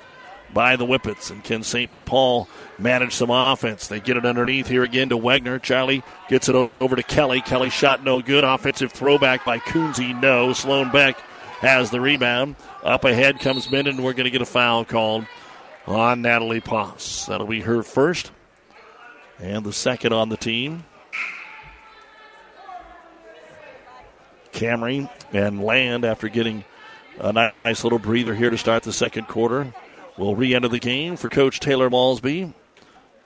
[0.53, 1.91] by the Whippets, and can St.
[2.05, 3.89] Paul manage some offense?
[3.89, 5.61] They get it underneath here again to Wegner.
[5.61, 7.41] Charlie gets it over to Kelly.
[7.41, 8.45] Kelly shot no good.
[8.45, 10.53] Offensive throwback by Coonsey, no.
[10.53, 11.19] Sloan Beck
[11.61, 12.57] has the rebound.
[12.83, 14.03] Up ahead comes Minden.
[14.03, 15.27] We're going to get a foul called
[15.87, 17.27] on Natalie Poss.
[17.27, 18.31] That'll be her first
[19.39, 20.85] and the second on the team.
[24.53, 26.65] Camry and Land, after getting
[27.19, 29.73] a nice little breather here to start the second quarter,
[30.17, 32.53] will re enter the game for Coach Taylor Malsby.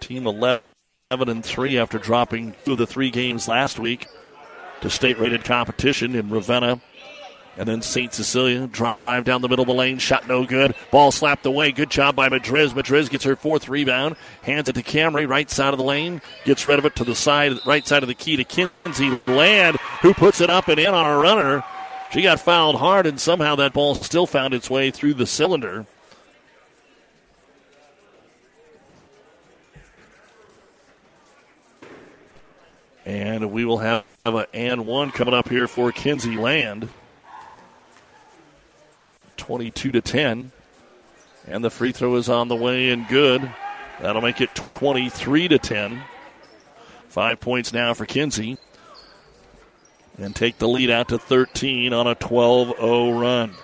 [0.01, 0.63] Team 11
[1.11, 4.07] and 3 after dropping two of the three games last week
[4.81, 6.81] to state rated competition in Ravenna
[7.57, 8.13] and then St.
[8.13, 10.75] Cecilia drive down the middle of the lane, shot no good.
[10.91, 11.73] Ball slapped away.
[11.73, 12.75] Good job by Madriz.
[12.75, 16.69] Madriz gets her fourth rebound, hands it to Camry, right side of the lane, gets
[16.69, 20.13] rid of it to the side, right side of the key to Kinsey Land, who
[20.13, 21.65] puts it up and in on a runner.
[22.13, 25.87] She got fouled hard, and somehow that ball still found its way through the cylinder.
[33.07, 36.89] And we will have an and one coming up here for Kinsey Land.
[39.37, 40.51] 22 to 10.
[41.47, 43.49] And the free throw is on the way and good.
[44.01, 46.03] That'll make it 23 to 10.
[47.09, 48.59] Five points now for Kinsey.
[50.19, 53.55] And take the lead out to 13 on a 12 0 run.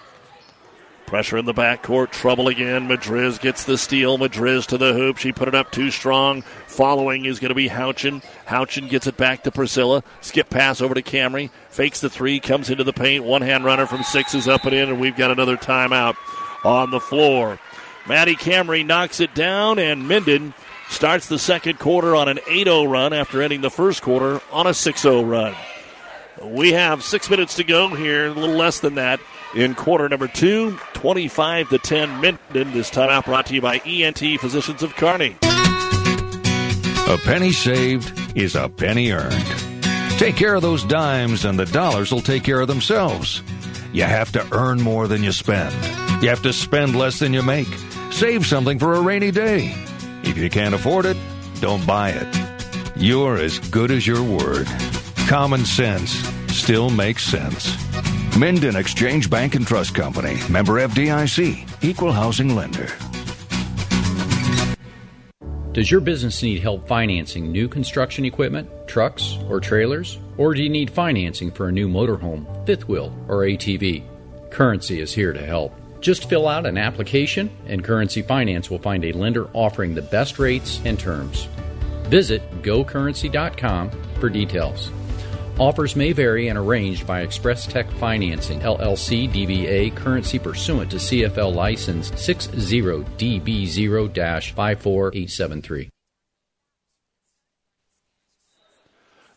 [1.13, 2.11] Pressure in the backcourt.
[2.11, 2.89] Trouble again.
[2.89, 4.17] Madriz gets the steal.
[4.17, 5.19] Madriz to the hoop.
[5.19, 6.41] She put it up too strong.
[6.69, 8.23] Following is going to be Houchin.
[8.47, 10.03] Houchin gets it back to Priscilla.
[10.23, 11.51] Skip pass over to Camry.
[11.69, 12.41] Fakes the three.
[12.41, 13.27] Comes into the paint.
[13.27, 16.17] One hand runner from six is up and in, and we've got another timeout
[16.65, 17.59] on the floor.
[18.09, 20.55] Maddie Camry knocks it down, and Minden
[20.89, 24.67] starts the second quarter on an 8 0 run after ending the first quarter on
[24.67, 25.55] a 6 0 run.
[26.43, 29.21] We have six minutes to go here, a little less than that
[29.55, 30.79] in quarter number two.
[30.95, 32.73] 25 to 10 Minden.
[32.73, 35.37] This timeout brought to you by ENT Physicians of Kearney.
[37.09, 39.45] A penny saved is a penny earned.
[40.19, 43.43] Take care of those dimes, and the dollars will take care of themselves.
[43.93, 45.75] You have to earn more than you spend.
[46.23, 47.69] You have to spend less than you make.
[48.11, 49.75] Save something for a rainy day.
[50.23, 51.17] If you can't afford it,
[51.61, 52.93] don't buy it.
[52.97, 54.69] You're as good as your word.
[55.27, 56.13] Common sense
[56.49, 57.77] still makes sense.
[58.39, 62.89] Minden Exchange Bank and Trust Company, member FDIC, equal housing lender.
[65.73, 70.19] Does your business need help financing new construction equipment, trucks, or trailers?
[70.39, 74.03] Or do you need financing for a new motorhome, fifth wheel, or ATV?
[74.51, 75.75] Currency is here to help.
[76.01, 80.39] Just fill out an application, and Currency Finance will find a lender offering the best
[80.39, 81.49] rates and terms.
[82.09, 83.91] Visit gocurrency.com
[84.21, 84.91] for details.
[85.59, 91.55] Offers may vary and arranged by Express Tech Financing, LLC DBA, currency pursuant to CFL
[91.55, 95.91] license 60DB0 54873.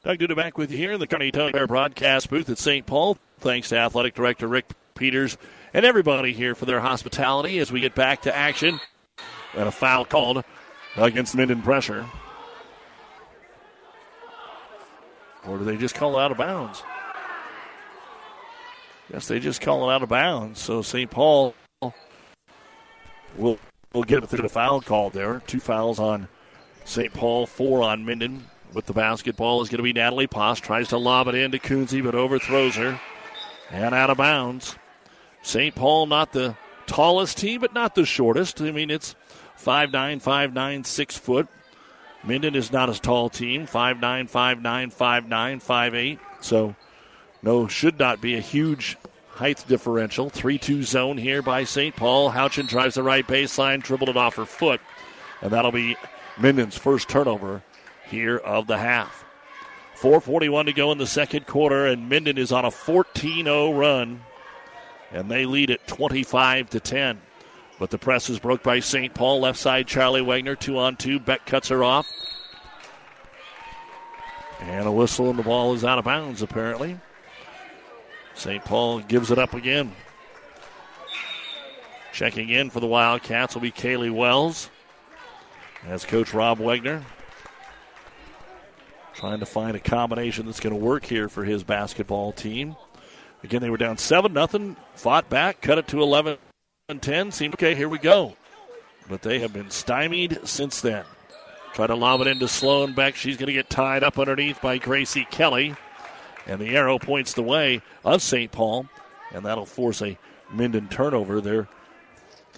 [0.06, 2.86] Doug Duda back with you here in the Kearney Tire broadcast booth at St.
[2.86, 3.18] Paul.
[3.40, 5.38] Thanks to Athletic Director Rick Peters
[5.74, 8.80] and everybody here for their hospitality as we get back to action.
[9.56, 10.44] And a foul called
[10.96, 12.06] against Minden pressure.
[15.48, 16.84] Or do they just call it out of bounds?
[19.12, 20.60] Yes, they just call it out of bounds.
[20.60, 21.10] So St.
[21.10, 21.54] Paul
[23.38, 23.60] will
[23.94, 25.42] will get through the foul call there.
[25.48, 26.28] Two fouls on
[26.84, 27.14] St.
[27.14, 28.46] Paul, four on Minden.
[28.74, 30.60] With the basketball is going to be Natalie Poss.
[30.60, 33.00] Tries to lob it into Coonsey, but overthrows her.
[33.72, 34.76] And out of bounds.
[35.44, 35.74] St.
[35.74, 38.60] Paul, not the tallest team, but not the shortest.
[38.62, 39.16] I mean, it's
[39.64, 41.48] 5'9, 5'9, 6 foot.
[42.26, 45.28] Minden is not a tall team, 5'9, 5'9, 5'9,
[45.64, 46.20] 5'8.
[46.42, 46.76] So,
[47.44, 48.98] no, should not be a huge
[49.30, 50.30] height differential.
[50.30, 51.96] 3 2 zone here by St.
[51.96, 52.32] Paul.
[52.32, 54.82] Houchin drives the right baseline, dribbled it off her foot.
[55.42, 55.98] And that'll be
[56.40, 57.62] Minden's first turnover
[58.10, 59.24] here of the half.
[60.00, 64.22] 4.41 to go in the second quarter, and Minden is on a 14 0 run.
[65.12, 67.22] And they lead at 25 to 10.
[67.78, 69.14] But the press is broke by St.
[69.14, 69.42] Paul.
[69.42, 71.20] Left side, Charlie Wagner, two on two.
[71.20, 72.08] Beck cuts her off.
[74.62, 76.98] And a whistle, and the ball is out of bounds, apparently.
[78.34, 78.64] St.
[78.64, 79.94] Paul gives it up again.
[82.14, 84.70] Checking in for the Wildcats will be Kaylee Wells.
[85.86, 87.04] As Coach Rob Wagner
[89.16, 92.76] trying to find a combination that's going to work here for his basketball team.
[93.44, 96.38] Again, they were down 7 nothing, fought back, cut it to 11
[96.88, 97.32] 10.
[97.32, 98.36] Seemed okay, here we go.
[99.10, 101.04] but they have been stymied since then.
[101.74, 103.16] Try to lob it into Sloan Beck.
[103.16, 105.74] She's going to get tied up underneath by Gracie Kelly.
[106.46, 108.52] And the arrow points the way of St.
[108.52, 108.86] Paul.
[109.34, 110.16] And that'll force a
[110.52, 111.42] Minden turnover.
[111.42, 111.68] Their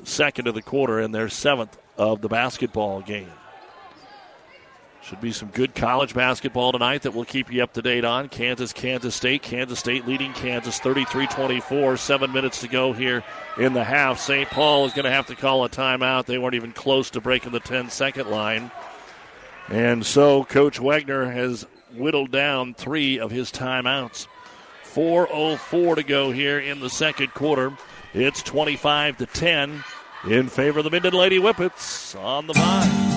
[0.03, 3.31] second of the quarter and their seventh of the basketball game.
[5.07, 8.27] Should be some good college basketball tonight that we'll keep you up to date on.
[8.27, 9.41] Kansas, Kansas State.
[9.41, 11.95] Kansas State leading Kansas 33 24.
[11.95, 13.23] Seven minutes to go here
[13.57, 14.19] in the half.
[14.19, 14.49] St.
[14.49, 16.25] Paul is going to have to call a timeout.
[16.25, 18.69] They weren't even close to breaking the 10 second line.
[19.69, 21.65] And so Coach Wagner has
[21.95, 24.27] whittled down three of his timeouts.
[24.83, 27.71] 4.04 to go here in the second quarter.
[28.13, 29.85] It's 25 to 10
[30.29, 33.16] in favor of the Minden Lady Whippets on the Vibe.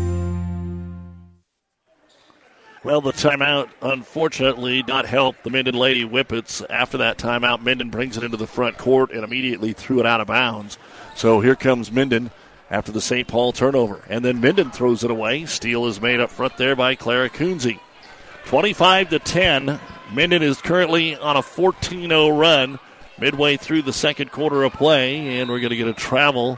[2.83, 6.63] Well, the timeout, unfortunately, not help the Minden Lady Whippets.
[6.67, 10.19] After that timeout, Minden brings it into the front court and immediately threw it out
[10.19, 10.79] of bounds.
[11.15, 12.31] So here comes Minden
[12.71, 13.27] after the St.
[13.27, 14.01] Paul turnover.
[14.09, 15.45] And then Minden throws it away.
[15.45, 17.79] Steal is made up front there by Clara Kunze.
[18.45, 19.79] 25 to 10.
[20.11, 22.79] Minden is currently on a 14 0 run
[23.19, 26.57] midway through the second quarter of play, and we're going to get a travel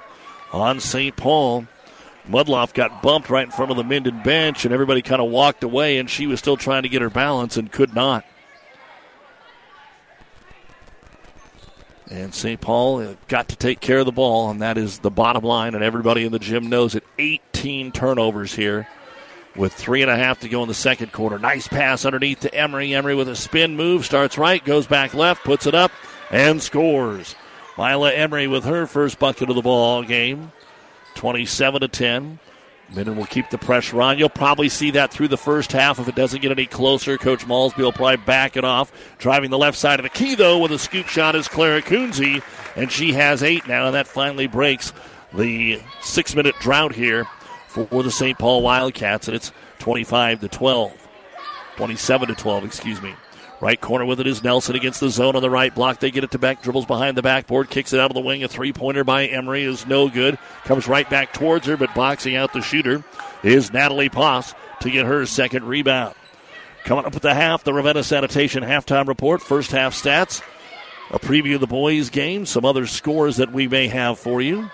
[0.53, 1.17] on St.
[1.17, 1.67] Paul.
[2.27, 5.63] Mudloff got bumped right in front of the Minden bench, and everybody kind of walked
[5.63, 8.25] away, and she was still trying to get her balance and could not.
[12.09, 12.61] And St.
[12.61, 15.73] Paul uh, got to take care of the ball, and that is the bottom line,
[15.73, 17.03] and everybody in the gym knows it.
[17.17, 18.87] 18 turnovers here
[19.55, 21.39] with three and a half to go in the second quarter.
[21.39, 22.93] Nice pass underneath to Emery.
[22.93, 25.91] Emery with a spin move, starts right, goes back left, puts it up,
[26.31, 27.35] and scores.
[27.77, 30.51] Mila Emery with her first bucket of the ball game.
[31.15, 32.39] 27 to 10.
[32.89, 34.19] Minden will keep the pressure on.
[34.19, 37.17] You'll probably see that through the first half if it doesn't get any closer.
[37.17, 38.91] Coach Malsby will probably back it off.
[39.17, 42.43] Driving the left side of the key, though, with a scoop shot is Clara Kunze,
[42.75, 44.93] and she has eight now, and that finally breaks
[45.33, 47.25] the six minute drought here
[47.67, 48.37] for the St.
[48.37, 51.07] Paul Wildcats, and it's 25 to 12.
[51.77, 53.15] 27 to 12, excuse me.
[53.63, 56.01] Right corner with it is Nelson against the zone on the right block.
[56.01, 58.43] They get it to back, dribbles behind the backboard, kicks it out of the wing.
[58.43, 60.37] A three pointer by Emery is no good.
[60.65, 63.05] Comes right back towards her, but boxing out the shooter
[63.41, 66.13] is Natalie Poss to get her second rebound.
[66.83, 70.41] Coming up with the half, the Ravenna Sanitation halftime report, first half stats,
[71.11, 74.69] a preview of the boys' game, some other scores that we may have for you.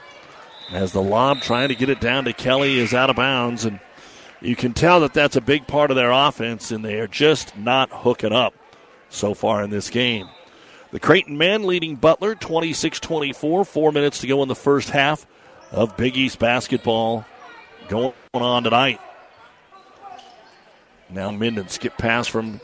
[0.71, 3.79] As the lob trying to get it down to Kelly is out of bounds, and
[4.41, 7.55] you can tell that that's a big part of their offense, and they are just
[7.55, 8.55] not hooking up
[9.09, 10.27] so far in this game.
[10.91, 13.65] The Creighton men leading Butler 26 24.
[13.65, 15.27] Four minutes to go in the first half
[15.71, 17.25] of Big East basketball
[17.87, 18.99] going on tonight.
[21.09, 22.59] Now Minden skip pass from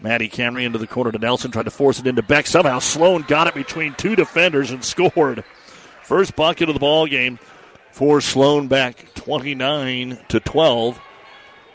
[0.00, 2.46] Maddie Camry into the corner to Nelson, tried to force it into Beck.
[2.46, 5.44] Somehow Sloan got it between two defenders and scored.
[6.02, 7.38] First bucket of the ball game
[7.92, 11.00] for Sloan back 29 to 12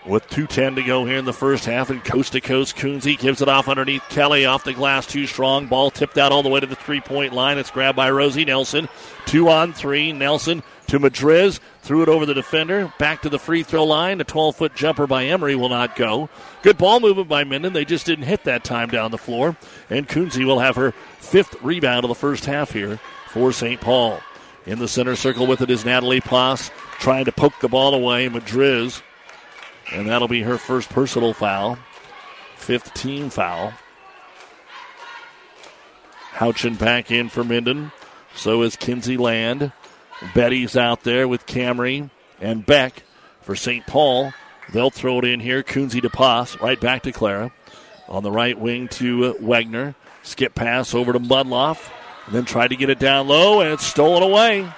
[0.05, 1.89] with 2.10 to go here in the first half.
[1.89, 5.67] And coast to coast, Kunze gives it off underneath Kelly off the glass, too strong.
[5.67, 7.57] Ball tipped out all the way to the three point line.
[7.57, 8.89] It's grabbed by Rosie Nelson.
[9.25, 10.11] Two on three.
[10.11, 11.59] Nelson to Madriz.
[11.81, 12.93] Threw it over the defender.
[12.99, 14.21] Back to the free throw line.
[14.21, 16.29] A 12 foot jumper by Emery will not go.
[16.61, 17.73] Good ball movement by Minden.
[17.73, 19.57] They just didn't hit that time down the floor.
[19.89, 23.79] And Kunze will have her fifth rebound of the first half here for St.
[23.81, 24.19] Paul.
[24.65, 28.29] In the center circle with it is Natalie Poss trying to poke the ball away.
[28.29, 29.01] Madriz
[29.93, 31.77] and that'll be her first personal foul,
[32.55, 33.73] fifth team foul.
[36.33, 37.91] Houchin back in for Minden.
[38.35, 39.71] So is Kinsey Land.
[40.33, 42.09] Betty's out there with Camry
[42.41, 43.03] and Beck
[43.41, 43.85] for St.
[43.85, 44.33] Paul.
[44.71, 45.61] They'll throw it in here.
[45.61, 47.51] Kunze to Poss, right back to Clara.
[48.07, 49.93] On the right wing to Wegner.
[50.23, 51.91] Skip pass over to Mudloff.
[52.25, 54.71] And then tried to get it down low, and it's stolen away.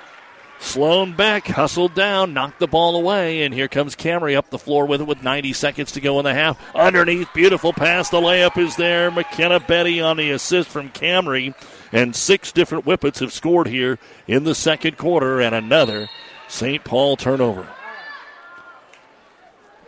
[0.59, 4.85] Sloan Beck hustled down, knocked the ball away, and here comes Camry up the floor
[4.85, 6.59] with it with 90 seconds to go in the half.
[6.75, 8.09] Underneath, beautiful pass.
[8.09, 9.11] The layup is there.
[9.11, 11.53] McKenna Betty on the assist from Camry.
[11.91, 16.09] And six different Whippets have scored here in the second quarter, and another
[16.47, 16.83] St.
[16.83, 17.67] Paul turnover.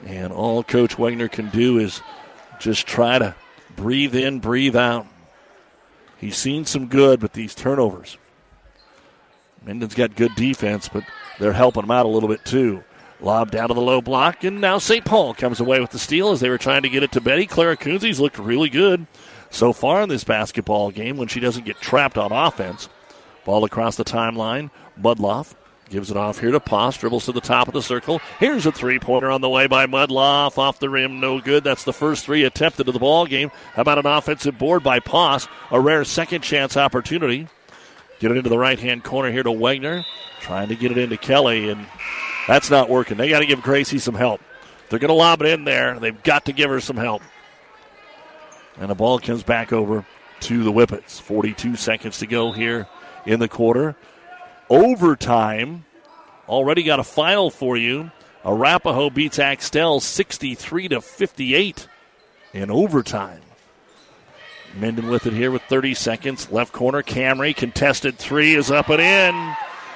[0.06, 2.02] And all Coach Wegner can do is
[2.60, 3.36] just try to
[3.76, 5.08] breathe in, breathe out.
[6.18, 8.18] He's seen some good, but these turnovers
[9.68, 11.04] Minden's got good defense, but
[11.40, 12.84] they're helping him out a little bit too.
[13.20, 15.04] Lob down to the low block, and now St.
[15.04, 17.46] Paul comes away with the steal as they were trying to get it to Betty.
[17.46, 19.08] Clara Kunze's looked really good
[19.50, 22.88] so far in this basketball game when she doesn't get trapped on offense.
[23.44, 24.70] Ball across the timeline.
[25.02, 25.54] Mudloff
[25.90, 26.98] gives it off here to Poss.
[26.98, 28.22] Dribbles to the top of the circle.
[28.40, 30.58] Here's a three pointer on the way by Mudloff.
[30.58, 31.66] Off the rim, no good.
[31.66, 33.52] That's the first three attempted of the ball game.
[33.74, 35.48] How about an offensive board by Poss?
[35.72, 37.48] A rare second chance opportunity.
[38.20, 40.06] Get it into the right hand corner here to Wagner.
[40.42, 41.86] Trying to get it into Kelly, and
[42.48, 43.18] that's not working.
[43.18, 44.42] They got to give Gracie some help.
[44.90, 46.00] They're going to lob it in there.
[46.00, 47.22] They've got to give her some help.
[48.80, 50.06] And the ball comes back over
[50.42, 51.20] to the Whippets.
[51.20, 52.88] 42 seconds to go here
[53.26, 53.96] in the quarter.
[54.70, 55.86] Overtime.
[56.48, 58.12] Already got a final for you.
[58.46, 61.88] Arapahoe beats Axtell 63 to 58
[62.54, 63.42] in overtime.
[64.80, 66.52] Minden with it here with 30 seconds.
[66.52, 67.56] Left corner, Camry.
[67.56, 69.56] Contested three is up and in.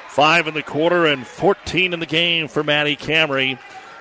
[0.10, 3.60] Five in the quarter and 14 in the game for Maddie Camry.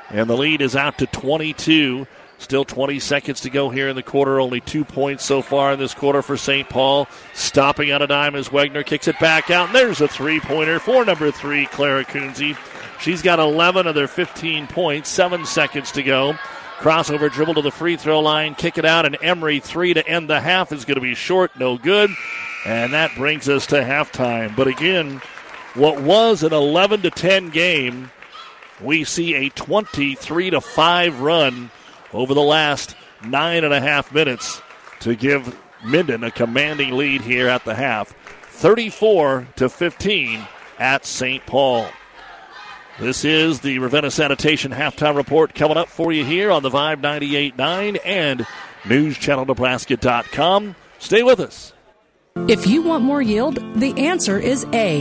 [0.08, 2.06] And the lead is out to 22.
[2.38, 4.40] Still 20 seconds to go here in the quarter.
[4.40, 6.68] Only two points so far in this quarter for St.
[6.68, 7.06] Paul.
[7.34, 9.66] Stopping on a dime as Wegner kicks it back out.
[9.66, 12.56] And there's a three pointer for number three, Clara Kunze.
[13.00, 15.10] She's got 11 of their 15 points.
[15.10, 16.34] Seven seconds to go.
[16.80, 20.30] Crossover dribble to the free throw line, kick it out, and Emery three to end
[20.30, 22.08] the half is going to be short, no good.
[22.64, 24.56] And that brings us to halftime.
[24.56, 25.20] But again,
[25.74, 28.10] what was an 11 to 10 game,
[28.80, 31.70] we see a 23 to 5 run
[32.14, 34.62] over the last nine and a half minutes
[35.00, 35.54] to give
[35.84, 38.14] Minden a commanding lead here at the half.
[38.52, 40.46] 34 to 15
[40.78, 41.44] at St.
[41.44, 41.86] Paul.
[43.00, 47.00] This is the Ravenna Sanitation halftime report coming up for you here on the Vibe
[47.00, 48.46] 98.9 and
[48.82, 50.76] NewsChannelNebraska.com.
[50.98, 51.72] Stay with us.
[52.46, 55.00] If you want more yield, the answer is A.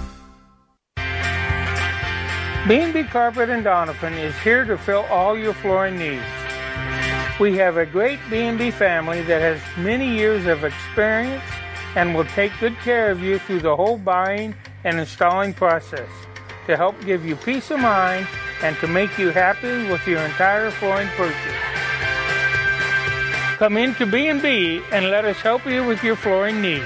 [2.67, 6.23] B&B Carpet and Doniphan is here to fill all your flooring needs.
[7.39, 11.43] We have a great B&B family that has many years of experience
[11.95, 14.53] and will take good care of you through the whole buying
[14.83, 16.07] and installing process
[16.67, 18.27] to help give you peace of mind
[18.61, 21.55] and to make you happy with your entire flooring purchase.
[23.57, 26.85] Come into B&B and let us help you with your flooring needs.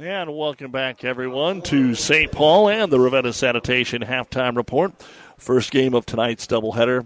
[0.00, 2.30] And welcome back, everyone, to St.
[2.30, 4.92] Paul and the Ravenna Sanitation halftime report.
[5.38, 7.04] First game of tonight's doubleheader.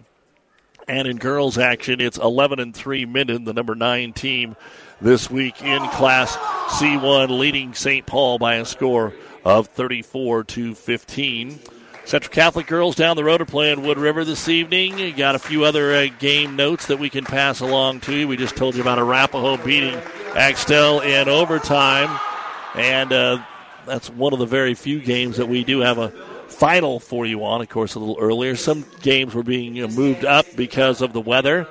[0.87, 4.57] And in girls action, it's 11 and 3 Minden, the number 9 team
[5.01, 8.05] this week in Class C1, leading St.
[8.05, 11.61] Paul by a score of 34 to 15.
[12.05, 14.99] Central Catholic girls down the road are playing Wood River this evening.
[14.99, 18.29] You got a few other uh, game notes that we can pass along to you.
[18.29, 19.99] We just told you about Arapahoe beating
[20.35, 22.21] Axtell in overtime.
[22.75, 23.45] And uh,
[23.87, 26.11] that's one of the very few games that we do have a
[26.49, 28.57] final for you on, of course, a little earlier.
[28.57, 31.67] Some games were being moved up because of the weather.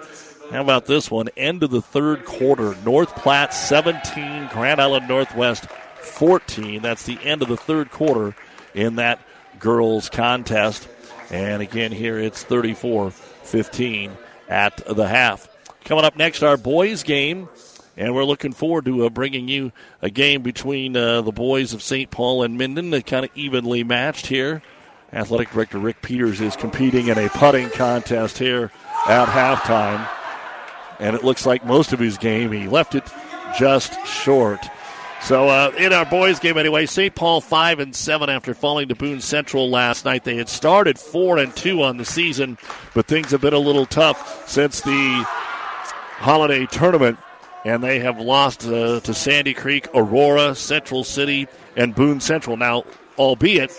[0.51, 1.29] How about this one?
[1.37, 2.75] End of the third quarter.
[2.83, 5.65] North Platte 17, Grand Island Northwest
[6.01, 6.81] 14.
[6.81, 8.35] That's the end of the third quarter
[8.73, 9.19] in that
[9.59, 10.89] girls contest.
[11.29, 14.11] And again, here it's 34 15
[14.49, 15.47] at the half.
[15.85, 17.47] Coming up next, our boys game.
[17.97, 19.71] And we're looking forward to uh, bringing you
[20.01, 22.09] a game between uh, the boys of St.
[22.09, 22.89] Paul and Minden.
[22.89, 24.61] They're kind of evenly matched here.
[25.13, 28.71] Athletic Director Rick Peters is competing in a putting contest here
[29.07, 30.07] at halftime.
[30.99, 33.03] And it looks like most of his game, he left it
[33.57, 34.65] just short.
[35.21, 37.13] So uh, in our boys' game anyway, St.
[37.13, 40.23] Paul five and seven after falling to Boone Central last night.
[40.23, 42.57] They had started four and two on the season,
[42.95, 45.25] but things have been a little tough since the
[46.17, 47.19] holiday tournament,
[47.65, 52.57] and they have lost uh, to Sandy Creek, Aurora, Central City, and Boone Central.
[52.57, 52.83] Now,
[53.17, 53.71] albeit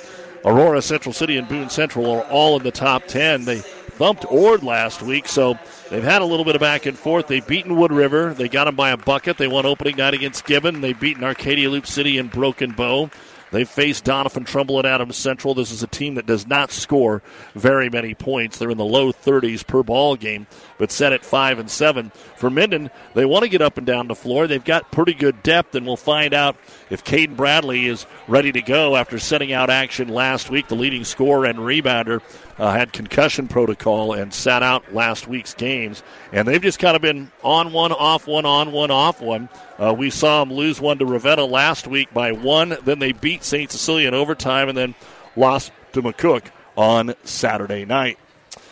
[0.44, 3.62] Aurora, Central City, and Boone Central are all in the top ten, they
[3.98, 5.58] bumped Ord last week, so
[5.92, 7.26] They've had a little bit of back and forth.
[7.26, 8.32] They've beaten Wood River.
[8.32, 9.36] They got them by a bucket.
[9.36, 10.80] They won opening night against Gibbon.
[10.80, 13.10] They've beaten Arcadia Loup City and Broken Bow.
[13.52, 15.54] They faced Doniphan Trumbull at Adams Central.
[15.54, 17.22] This is a team that does not score
[17.54, 18.58] very many points.
[18.58, 20.46] They're in the low 30s per ball game,
[20.78, 22.10] but set at five and seven.
[22.36, 24.46] For Minden, they want to get up and down the floor.
[24.46, 26.56] They've got pretty good depth, and we'll find out
[26.88, 30.68] if Caden Bradley is ready to go after setting out action last week.
[30.68, 32.22] The leading scorer and rebounder
[32.62, 36.00] uh, had concussion protocol and sat out last week's games,
[36.30, 39.48] and they've just kind of been on one, off one, on one, off one.
[39.80, 42.76] Uh, we saw them lose one to Ravenna last week by one.
[42.84, 43.68] Then they beat St.
[43.68, 44.94] Cecilia in overtime and then
[45.34, 46.44] lost to McCook
[46.76, 48.16] on Saturday night.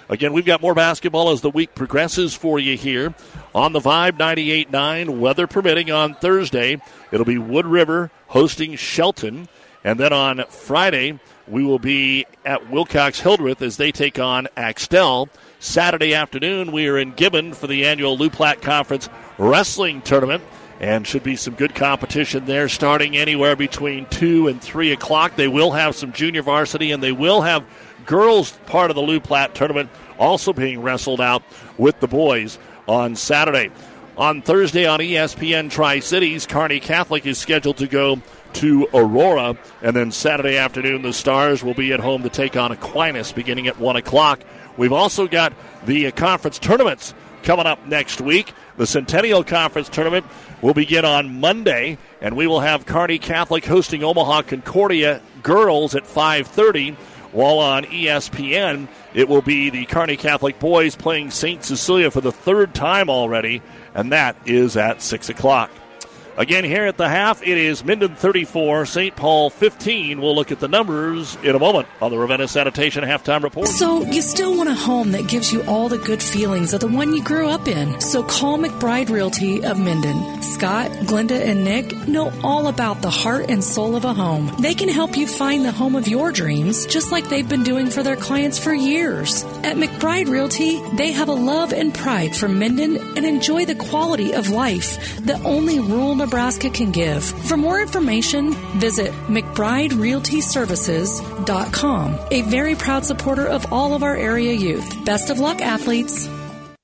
[0.08, 3.12] Again, we've got more basketball as the week progresses for you here
[3.56, 6.80] on the Vibe 98.9, weather permitting on Thursday.
[7.10, 9.48] It'll be Wood River hosting Shelton.
[9.82, 11.18] And then on Friday,
[11.50, 15.28] we will be at Wilcox Hildreth as they take on Axtell.
[15.58, 20.44] Saturday afternoon, we are in Gibbon for the annual Loup Platte Conference Wrestling Tournament
[20.78, 25.36] and should be some good competition there starting anywhere between 2 and 3 o'clock.
[25.36, 27.64] They will have some junior varsity and they will have
[28.06, 31.42] girls part of the Loup Platte tournament also being wrestled out
[31.76, 33.70] with the boys on Saturday.
[34.16, 38.20] On Thursday on ESPN Tri Cities, Kearney Catholic is scheduled to go
[38.54, 39.56] to Aurora.
[39.82, 43.66] And then Saturday afternoon, the Stars will be at home to take on Aquinas beginning
[43.66, 44.40] at 1 o'clock.
[44.76, 45.52] We've also got
[45.84, 48.52] the conference tournaments coming up next week.
[48.76, 50.26] The Centennial Conference tournament
[50.62, 56.06] will begin on Monday, and we will have Kearney Catholic hosting Omaha Concordia girls at
[56.06, 56.96] 5:30.
[57.32, 61.62] While on ESPN, it will be the Kearney Catholic boys playing St.
[61.62, 63.62] Cecilia for the third time already,
[63.94, 65.70] and that is at 6 o'clock.
[66.40, 69.14] Again, here at the half, it is Minden 34, St.
[69.14, 70.22] Paul 15.
[70.22, 73.68] We'll look at the numbers in a moment on the Ravenna Sanitation halftime report.
[73.68, 76.88] So, you still want a home that gives you all the good feelings of the
[76.88, 78.00] one you grew up in.
[78.00, 80.42] So, call McBride Realty of Minden.
[80.42, 84.50] Scott, Glenda, and Nick know all about the heart and soul of a home.
[84.60, 87.90] They can help you find the home of your dreams, just like they've been doing
[87.90, 89.44] for their clients for years.
[89.62, 94.32] At McBride Realty, they have a love and pride for Minden and enjoy the quality
[94.32, 97.24] of life that only rural Nebraska can give.
[97.48, 105.04] For more information, visit McBrideRealtyServices.com, a very proud supporter of all of our area youth.
[105.04, 106.28] Best of luck, athletes.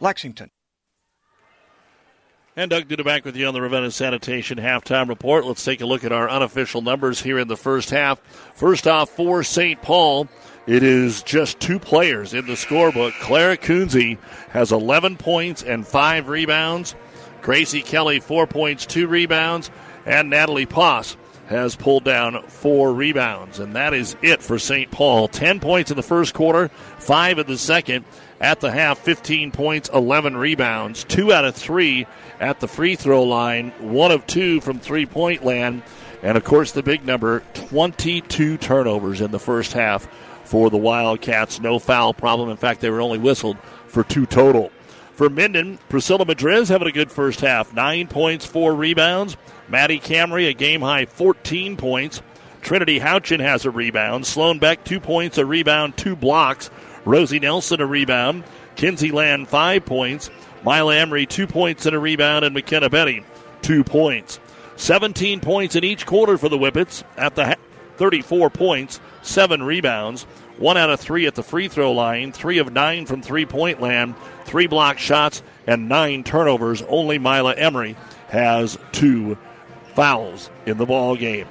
[0.00, 0.50] Lexington.
[2.54, 5.46] And Doug Duda back with you on the Ravenna Sanitation halftime report.
[5.46, 8.20] Let's take a look at our unofficial numbers here in the first half.
[8.54, 9.80] First off, for St.
[9.80, 10.28] Paul,
[10.66, 13.18] it is just two players in the scorebook.
[13.20, 14.18] Clara Kunze
[14.50, 16.94] has 11 points and five rebounds.
[17.40, 19.70] Gracie Kelly, four points, two rebounds.
[20.04, 21.16] And Natalie Poss
[21.46, 23.60] has pulled down four rebounds.
[23.60, 24.90] And that is it for St.
[24.90, 25.26] Paul.
[25.26, 26.68] 10 points in the first quarter,
[26.98, 28.04] five in the second
[28.42, 32.06] at the half 15 points, 11 rebounds, two out of three
[32.40, 35.82] at the free throw line, one of two from three point land.
[36.22, 40.08] And of course, the big number 22 turnovers in the first half
[40.44, 41.60] for the Wildcats.
[41.60, 42.50] No foul problem.
[42.50, 44.70] In fact, they were only whistled for two total.
[45.14, 47.72] For Minden, Priscilla Madriz having a good first half.
[47.72, 49.36] Nine points, four rebounds.
[49.68, 52.22] Maddie Camry, a game high 14 points.
[52.60, 54.26] Trinity Houchin has a rebound.
[54.26, 56.70] Sloan Beck, two points, a rebound, two blocks.
[57.04, 58.44] Rosie Nelson, a rebound.
[58.76, 60.30] Kinsey Land, five points.
[60.64, 62.44] Mila Emery, two points and a rebound.
[62.44, 63.24] And McKenna Betty,
[63.62, 64.40] two points.
[64.76, 67.56] 17 points in each quarter for the Whippets at the
[67.96, 70.24] 34 points, seven rebounds,
[70.58, 73.80] one out of three at the free throw line, three of nine from three point
[73.80, 76.82] land, three block shots, and nine turnovers.
[76.88, 77.96] Only Mila Emery
[78.28, 79.36] has two
[79.94, 81.46] fouls in the ball game.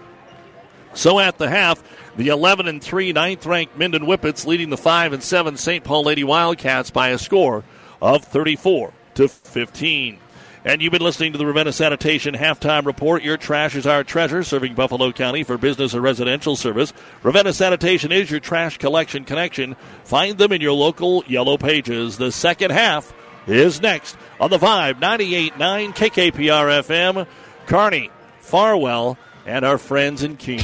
[0.94, 1.84] So at the half,
[2.18, 5.84] the 11 and 3 ninth ranked Minden Whippets leading the 5 and 7 St.
[5.84, 7.64] Paul Lady Wildcats by a score
[8.02, 10.20] of 34 to 15.
[10.64, 13.24] And you've been listening to the Ravenna Sanitation Halftime Report.
[13.24, 16.94] Your trash is our treasure, serving Buffalo County for business or residential service.
[17.24, 19.76] Ravenna Sanitation is your trash collection connection.
[20.04, 22.18] Find them in your local yellow pages.
[22.18, 23.12] The second half
[23.48, 25.52] is next on the 598.9
[25.96, 27.26] KKPR FM.
[27.66, 29.18] Kearney, Farwell,
[29.52, 30.60] and our friends in Keene.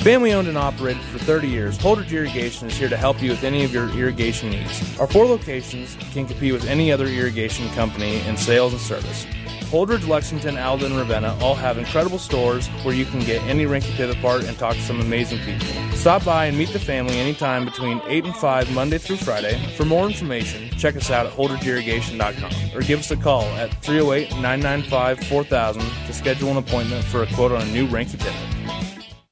[0.00, 3.44] Family owned and operated for 30 years, Holdrege Irrigation is here to help you with
[3.44, 4.98] any of your irrigation needs.
[4.98, 9.26] Our four locations can compete with any other irrigation company in sales and service.
[9.72, 13.90] Holdrege, Lexington, Alden, and Ravenna all have incredible stores where you can get any Reinke
[13.96, 15.66] Pivot part and talk to some amazing people.
[15.96, 19.58] Stop by and meet the family anytime between 8 and 5 Monday through Friday.
[19.78, 24.32] For more information, check us out at holdregeirrigation.com or give us a call at 308
[24.42, 28.91] 995 4000 to schedule an appointment for a quote on a new Reinke Pivot.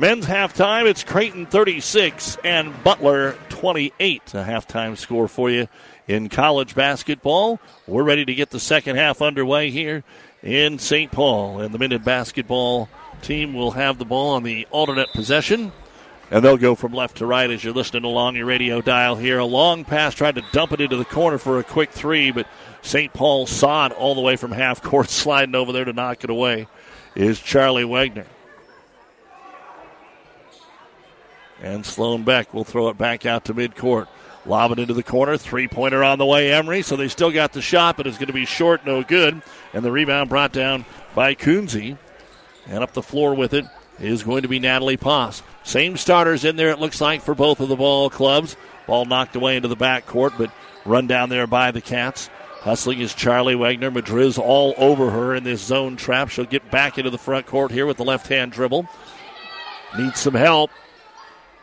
[0.00, 4.32] Men's halftime, it's Creighton 36 and Butler 28.
[4.32, 5.68] A halftime score for you
[6.08, 7.60] in college basketball.
[7.86, 10.02] We're ready to get the second half underway here
[10.42, 11.12] in St.
[11.12, 11.60] Paul.
[11.60, 12.88] And the Minden basketball
[13.20, 15.70] team will have the ball on the alternate possession.
[16.30, 19.38] And they'll go from left to right as you're listening along your radio dial here.
[19.38, 22.46] A long pass tried to dump it into the corner for a quick three, but
[22.80, 23.12] St.
[23.12, 26.30] Paul saw it all the way from half court, sliding over there to knock it
[26.30, 26.68] away.
[27.14, 28.24] Is Charlie Wagner.
[31.62, 34.08] And Sloan Beck will throw it back out to midcourt.
[34.46, 35.36] Lob it into the corner.
[35.36, 36.82] Three pointer on the way, Emery.
[36.82, 39.42] So they still got the shot, but it's going to be short, no good.
[39.74, 41.98] And the rebound brought down by Kunze.
[42.66, 43.66] And up the floor with it
[43.98, 45.42] is going to be Natalie Poss.
[45.62, 48.56] Same starters in there, it looks like, for both of the ball clubs.
[48.86, 50.50] Ball knocked away into the backcourt, but
[50.86, 52.30] run down there by the Cats.
[52.60, 53.90] Hustling is Charlie Wagner.
[53.90, 56.28] Madriz all over her in this zone trap.
[56.28, 58.86] She'll get back into the front court here with the left hand dribble.
[59.98, 60.70] Needs some help.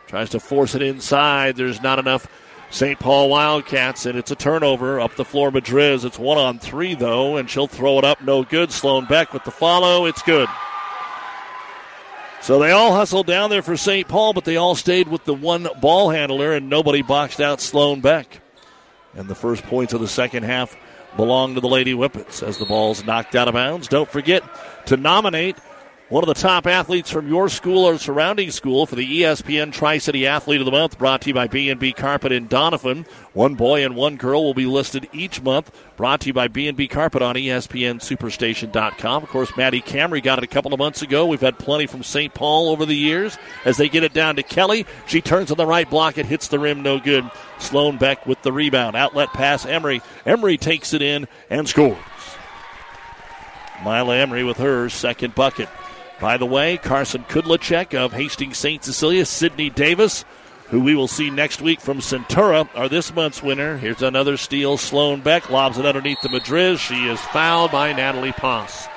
[0.08, 1.56] Tries to force it inside.
[1.56, 2.26] There's not enough
[2.70, 2.98] St.
[2.98, 5.50] Paul Wildcats, and it's a turnover up the floor.
[5.50, 6.04] Madriz.
[6.04, 8.22] It's one on three, though, and she'll throw it up.
[8.22, 8.72] No good.
[8.72, 10.06] Sloan Beck with the follow.
[10.06, 10.48] It's good.
[12.40, 14.08] So they all hustled down there for St.
[14.08, 18.00] Paul, but they all stayed with the one ball handler, and nobody boxed out Sloan
[18.00, 18.40] Beck.
[19.14, 20.76] And the first points of the second half
[21.16, 23.88] belong to the Lady Whippets as the ball's knocked out of bounds.
[23.88, 24.42] Don't forget
[24.86, 25.56] to nominate
[26.08, 30.26] one of the top athletes from your school or surrounding school for the ESPN Tri-City
[30.26, 33.06] Athlete of the Month, brought to you by B&B Carpet in Doniphan.
[33.34, 36.88] One boy and one girl will be listed each month, brought to you by B&B
[36.88, 39.22] Carpet on ESPNSuperstation.com.
[39.22, 41.26] Of course, Maddie Camry got it a couple of months ago.
[41.26, 42.32] We've had plenty from St.
[42.32, 43.36] Paul over the years.
[43.66, 46.16] As they get it down to Kelly, she turns on the right block.
[46.16, 47.30] It hits the rim, no good.
[47.58, 48.96] Sloan Beck with the rebound.
[48.96, 50.00] Outlet pass, Emery.
[50.24, 51.98] Emery takes it in and scores.
[53.84, 55.68] Mila Emery with her second bucket.
[56.20, 58.82] By the way, Carson Kudlacek of Hastings St.
[58.82, 60.24] Cecilia, Sydney Davis,
[60.68, 63.76] who we will see next week from Centura, are this month's winner.
[63.76, 64.76] Here's another steal.
[64.78, 66.80] Sloan Beck lobs it underneath the Madriz.
[66.80, 68.88] She is fouled by Natalie Poss.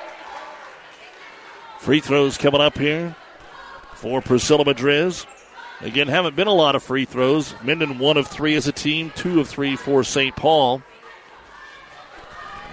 [1.78, 3.14] Free throws coming up here
[3.94, 5.24] for Priscilla Madriz.
[5.80, 7.54] Again, haven't been a lot of free throws.
[7.62, 10.34] Minden one of three as a team, two of three for St.
[10.34, 10.82] Paul.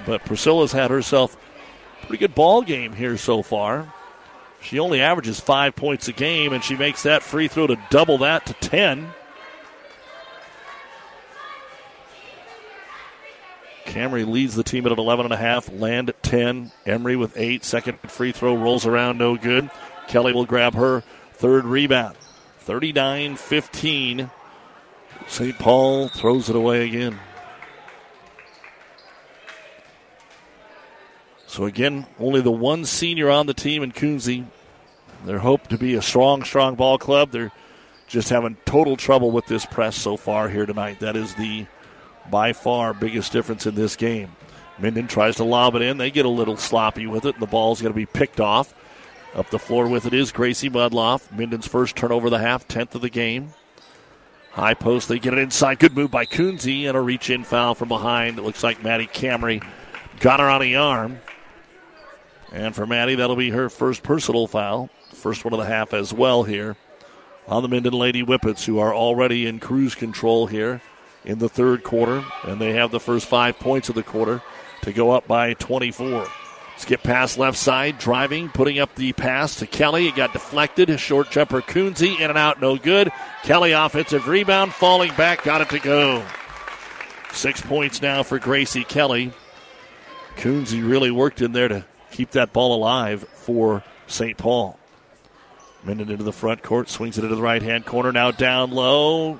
[0.07, 1.37] But Priscilla's had herself
[2.01, 3.93] a pretty good ball game here so far.
[4.61, 8.19] She only averages five points a game, and she makes that free throw to double
[8.19, 9.13] that to 10.
[13.85, 15.71] Camry leads the team at an 11 and a half.
[15.71, 16.71] Land at 10.
[16.85, 17.63] Emery with eight.
[17.63, 19.69] Second free throw rolls around, no good.
[20.07, 21.03] Kelly will grab her
[21.33, 22.15] third rebound.
[22.59, 24.29] 39 15.
[25.27, 25.59] St.
[25.59, 27.19] Paul throws it away again.
[31.49, 34.45] So again, only the one senior on the team in Kunze
[35.25, 37.31] They're hoped to be a strong, strong ball club.
[37.31, 37.51] They're
[38.07, 40.99] just having total trouble with this press so far here tonight.
[40.99, 41.65] That is the
[42.29, 44.31] by far biggest difference in this game.
[44.77, 45.97] Minden tries to lob it in.
[45.97, 48.75] They get a little sloppy with it, and the ball's going to be picked off.
[49.33, 51.31] Up the floor with it is Gracie Mudloff.
[51.31, 53.53] Minden's first turnover of the half, 10th of the game.
[54.51, 55.79] High post, they get it inside.
[55.79, 58.37] Good move by Kunze and a reach in foul from behind.
[58.37, 59.65] It looks like Maddie Camry
[60.19, 61.19] got her on the arm.
[62.51, 64.89] And for Maddie, that'll be her first personal foul.
[65.13, 66.75] First one of the half as well here
[67.47, 70.81] on the Minden Lady Whippets, who are already in cruise control here
[71.25, 72.23] in the third quarter.
[72.43, 74.41] And they have the first five points of the quarter
[74.81, 76.27] to go up by 24.
[76.77, 80.07] Skip pass left side, driving, putting up the pass to Kelly.
[80.07, 80.97] It got deflected.
[80.97, 83.11] Short jumper Kunze in and out, no good.
[83.43, 86.25] Kelly offensive rebound, falling back, got it to go.
[87.33, 89.33] Six points now for Gracie Kelly.
[90.37, 91.85] Kunze really worked in there to
[92.19, 94.37] keep that ball alive for St.
[94.37, 94.77] Paul.
[95.85, 99.39] Minden into the front court, swings it into the right hand corner, now down low.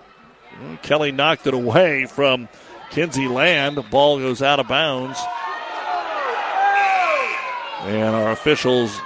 [0.81, 2.47] Kelly knocked it away from
[2.89, 3.75] Kinsey Land.
[3.75, 5.19] The ball goes out of bounds.
[7.81, 8.97] And our officials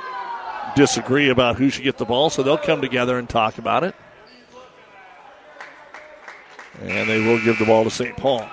[0.75, 3.95] disagree about who should get the ball, so they'll come together and talk about it.
[6.79, 8.15] And they will give the ball to St.
[8.17, 8.47] Paul.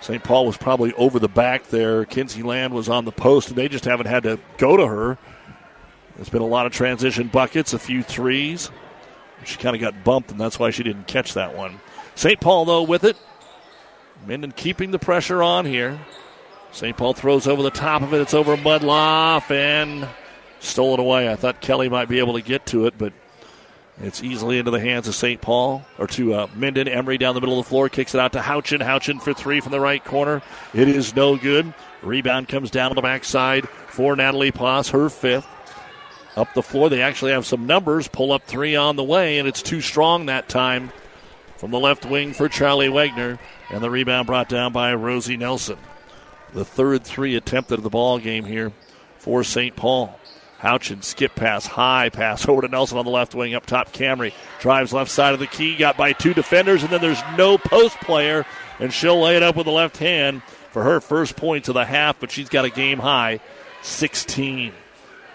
[0.00, 0.22] St.
[0.24, 2.04] Paul was probably over the back there.
[2.06, 5.18] Kinsey Land was on the post, and they just haven't had to go to her.
[6.16, 8.70] There's been a lot of transition buckets, a few threes.
[9.44, 11.80] She kind of got bumped, and that's why she didn't catch that one.
[12.14, 12.40] St.
[12.40, 13.16] Paul, though, with it.
[14.26, 15.98] Minden keeping the pressure on here.
[16.72, 16.96] St.
[16.96, 18.20] Paul throws over the top of it.
[18.20, 20.08] It's over Mudloff and
[20.60, 21.30] stolen away.
[21.30, 23.12] I thought Kelly might be able to get to it, but
[24.02, 25.40] it's easily into the hands of St.
[25.40, 26.88] Paul or to uh, Minden.
[26.88, 28.80] Emery down the middle of the floor kicks it out to Houchin.
[28.80, 30.42] Houchin for three from the right corner.
[30.74, 31.72] It is no good.
[32.02, 35.46] Rebound comes down on the backside for Natalie Poss, her fifth.
[36.36, 38.08] Up the floor, they actually have some numbers.
[38.08, 40.92] Pull up three on the way, and it's too strong that time
[41.56, 43.38] from the left wing for Charlie Wagner.
[43.70, 45.76] And the rebound brought down by Rosie Nelson
[46.52, 48.72] the third three attempted of the ball game here
[49.18, 49.76] for St.
[49.76, 50.18] Paul.
[50.60, 53.92] Houchin skip pass, high pass over to Nelson on the left wing up top.
[53.92, 57.56] Camry drives left side of the key, got by two defenders, and then there's no
[57.56, 58.44] post player,
[58.78, 61.84] and she'll lay it up with the left hand for her first points of the
[61.84, 63.40] half, but she's got a game high
[63.82, 64.72] 16.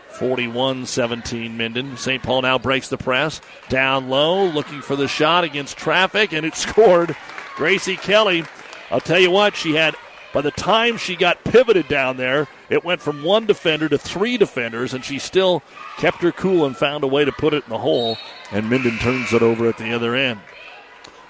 [0.09, 1.97] 41 17 Minden.
[1.97, 2.23] St.
[2.23, 3.41] Paul now breaks the press.
[3.67, 7.15] Down low, looking for the shot against traffic, and it scored.
[7.55, 8.43] Gracie Kelly.
[8.91, 9.95] I'll tell you what, she had
[10.33, 14.37] by the time she got pivoted down there, it went from one defender to three
[14.37, 15.61] defenders, and she still
[15.97, 18.17] kept her cool and found a way to put it in the hole.
[18.51, 20.39] And Minden turns it over at the other end.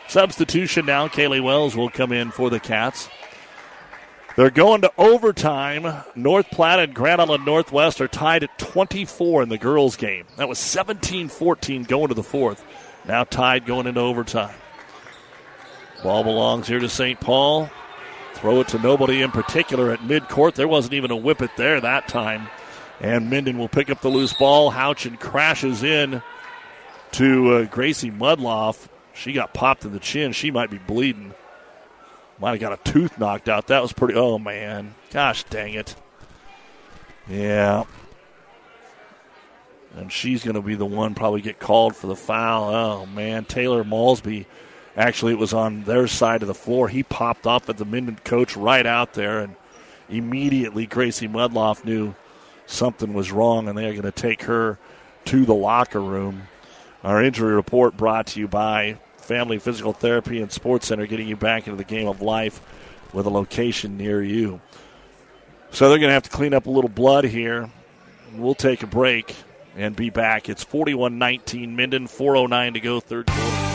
[0.07, 1.07] Substitution now.
[1.07, 3.09] Kaylee Wells will come in for the Cats.
[4.35, 6.03] They're going to overtime.
[6.13, 10.25] North Platte and Grand Island Northwest are tied at 24 in the girls' game.
[10.37, 12.63] That was 17 14 going to the fourth.
[13.05, 14.55] Now tied going into overtime.
[16.03, 17.19] Ball belongs here to St.
[17.19, 17.69] Paul.
[18.35, 20.55] Throw it to nobody in particular at midcourt.
[20.55, 22.47] There wasn't even a Whippet there that time.
[22.99, 24.71] And Minden will pick up the loose ball.
[24.71, 26.21] Houchin crashes in
[27.13, 28.87] to uh, Gracie Mudloff.
[29.13, 30.33] She got popped in the chin.
[30.33, 31.33] She might be bleeding.
[32.39, 33.67] Might have got a tooth knocked out.
[33.67, 34.15] That was pretty.
[34.15, 34.95] Oh, man.
[35.11, 35.95] Gosh dang it.
[37.29, 37.85] Yeah.
[39.95, 42.75] And she's going to be the one probably get called for the foul.
[42.75, 43.45] Oh, man.
[43.45, 44.45] Taylor Malsby
[44.97, 46.87] Actually, it was on their side of the floor.
[46.87, 49.55] He popped off at the Minden coach right out there, and
[50.09, 52.15] immediately Gracie Mudloff knew
[52.65, 54.77] something was wrong, and they are going to take her
[55.25, 56.43] to the locker room.
[57.03, 61.35] Our injury report brought to you by Family Physical Therapy and Sports Center, getting you
[61.35, 62.61] back into the game of life
[63.13, 64.61] with a location near you.
[65.71, 67.69] So they're going to have to clean up a little blood here.
[68.35, 69.35] We'll take a break
[69.75, 70.47] and be back.
[70.47, 73.74] It's 41 19 Minden, 409 to go, third quarter.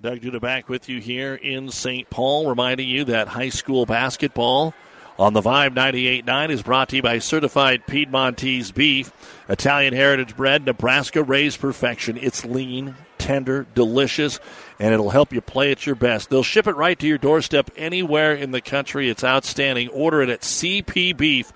[0.00, 2.08] Doug Duda back with you here in St.
[2.08, 4.72] Paul, reminding you that high school basketball
[5.18, 9.10] on the Vibe 98.9 is brought to you by Certified Piedmontese Beef,
[9.48, 12.16] Italian Heritage Bread, Nebraska Raised Perfection.
[12.16, 14.38] It's lean, tender, delicious,
[14.78, 16.30] and it'll help you play at your best.
[16.30, 19.10] They'll ship it right to your doorstep anywhere in the country.
[19.10, 19.88] It's outstanding.
[19.88, 21.52] Order it at cpbeef.com.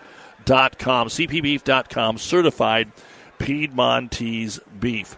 [0.47, 2.91] cpbeef.com, certified
[3.39, 5.17] Piedmontese beef.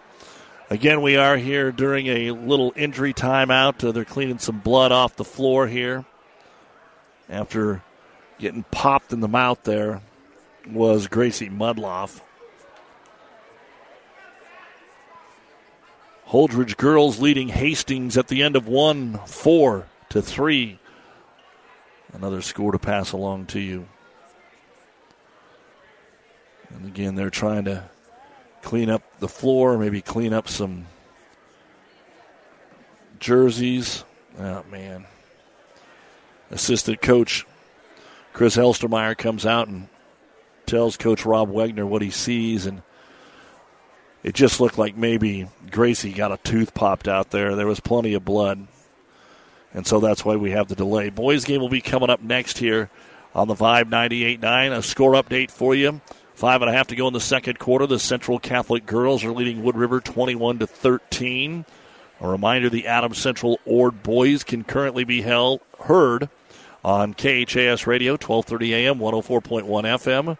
[0.69, 3.87] Again, we are here during a little injury timeout.
[3.87, 6.05] Uh, they're cleaning some blood off the floor here
[7.29, 7.83] after
[8.39, 10.01] getting popped in the mouth there
[10.67, 12.19] was Gracie Mudloff.
[16.29, 20.79] Holdrege girls leading Hastings at the end of one, four to three.
[22.11, 23.87] Another score to pass along to you.
[26.69, 27.83] And again, they're trying to
[28.65, 30.87] clean up the floor, maybe clean up some
[33.19, 34.03] jerseys.
[34.39, 35.05] Oh, man.
[36.51, 37.45] Assistant coach
[38.33, 39.87] Chris Elstermeyer comes out and
[40.65, 42.81] tells Coach Rob Wegner what he sees, and
[44.23, 47.55] it just looked like maybe Gracie got a tooth popped out there.
[47.55, 48.67] There was plenty of blood.
[49.73, 51.09] And so that's why we have the delay.
[51.09, 52.89] Boys game will be coming up next here
[53.35, 54.77] on the Vibe 98.9.
[54.77, 56.01] A score update for you.
[56.35, 57.87] Five and a half to go in the second quarter.
[57.87, 61.65] The Central Catholic girls are leading Wood River 21 to 13.
[62.21, 66.29] A reminder: the Adams Central Ord boys can currently be held heard
[66.83, 70.37] on KHAS Radio, 12:30 a.m., 104.1 FM,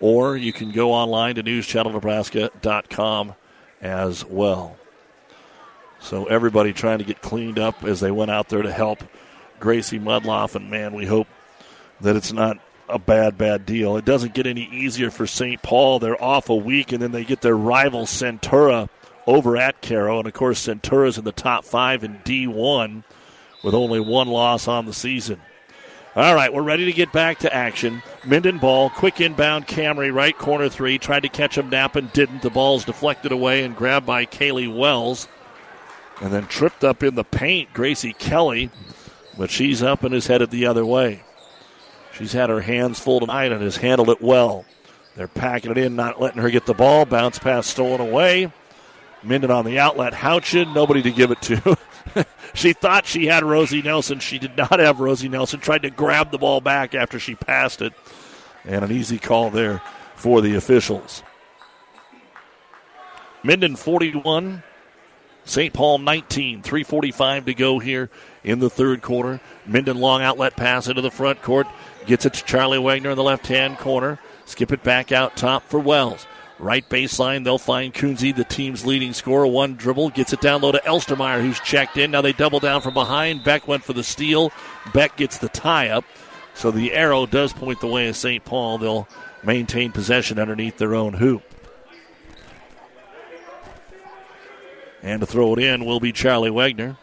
[0.00, 3.34] or you can go online to newschannelnebraska.com
[3.82, 4.76] as well.
[6.00, 9.04] So everybody trying to get cleaned up as they went out there to help
[9.60, 11.28] Gracie Mudloff, and man, we hope
[12.00, 12.58] that it's not
[12.88, 13.96] a bad, bad deal.
[13.96, 15.62] It doesn't get any easier for St.
[15.62, 15.98] Paul.
[15.98, 18.88] They're off a week, and then they get their rival Centura
[19.26, 20.18] over at Cairo.
[20.18, 23.04] And of course, Centura's in the top five in D1
[23.62, 25.40] with only one loss on the season.
[26.16, 28.00] All right, we're ready to get back to action.
[28.24, 30.96] Minden ball, quick inbound, Camry, right corner three.
[30.96, 32.42] Tried to catch him napping, didn't.
[32.42, 35.26] The ball's deflected away and grabbed by Kaylee Wells.
[36.20, 38.70] And then tripped up in the paint, Gracie Kelly.
[39.36, 41.24] But she's up and is headed the other way.
[42.16, 44.64] She's had her hands full tonight and has handled it well.
[45.16, 47.04] They're packing it in, not letting her get the ball.
[47.04, 48.52] Bounce pass stolen away.
[49.22, 50.12] Minden on the outlet.
[50.12, 51.76] Houchin, nobody to give it to.
[52.54, 54.18] she thought she had Rosie Nelson.
[54.18, 55.60] She did not have Rosie Nelson.
[55.60, 57.92] Tried to grab the ball back after she passed it.
[58.64, 59.82] And an easy call there
[60.14, 61.22] for the officials.
[63.42, 64.62] Minden 41,
[65.44, 65.72] St.
[65.72, 66.62] Paul 19.
[66.62, 68.10] 3.45 to go here
[68.42, 69.40] in the third quarter.
[69.66, 71.66] Minden long outlet pass into the front court.
[72.06, 74.18] Gets it to Charlie Wagner in the left hand corner.
[74.44, 76.26] Skip it back out top for Wells.
[76.58, 79.46] Right baseline, they'll find Kunze, the team's leading scorer.
[79.46, 82.12] One dribble, gets it down low to Elstermeyer, who's checked in.
[82.12, 83.42] Now they double down from behind.
[83.42, 84.52] Beck went for the steal.
[84.92, 86.04] Beck gets the tie up.
[86.54, 88.44] So the arrow does point the way of St.
[88.44, 88.78] Paul.
[88.78, 89.08] They'll
[89.42, 91.42] maintain possession underneath their own hoop.
[95.02, 96.96] And to throw it in will be Charlie Wagner.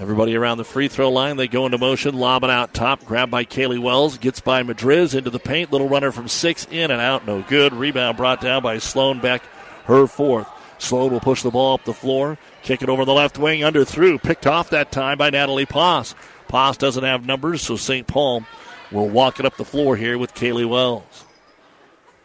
[0.00, 1.36] Everybody around the free throw line.
[1.36, 3.04] They go into motion, lob it out top.
[3.04, 4.18] Grabbed by Kaylee Wells.
[4.18, 5.70] Gets by Madriz into the paint.
[5.70, 7.26] Little runner from six in and out.
[7.26, 7.72] No good.
[7.72, 9.42] Rebound brought down by Sloan Beck.
[9.84, 10.48] Her fourth.
[10.78, 12.38] Sloan will push the ball up the floor.
[12.62, 13.62] Kick it over the left wing.
[13.62, 14.18] Under through.
[14.18, 16.16] Picked off that time by Natalie Poss.
[16.48, 18.06] Poss doesn't have numbers, so St.
[18.08, 18.42] Paul
[18.90, 21.24] will walk it up the floor here with Kaylee Wells.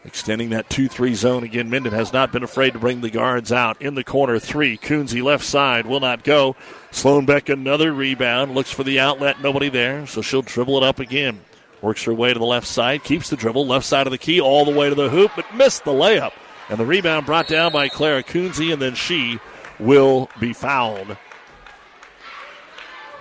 [0.09, 1.69] Extending that 2 3 zone again.
[1.69, 3.79] Minden has not been afraid to bring the guards out.
[3.79, 4.75] In the corner, three.
[4.75, 6.55] Kunze left side will not go.
[6.89, 8.55] Sloan Beck another rebound.
[8.55, 9.39] Looks for the outlet.
[9.39, 11.41] Nobody there, so she'll dribble it up again.
[11.83, 13.03] Works her way to the left side.
[13.03, 13.67] Keeps the dribble.
[13.67, 16.33] Left side of the key all the way to the hoop, but missed the layup.
[16.69, 19.37] And the rebound brought down by Clara Kunze, and then she
[19.79, 21.17] will be fouled.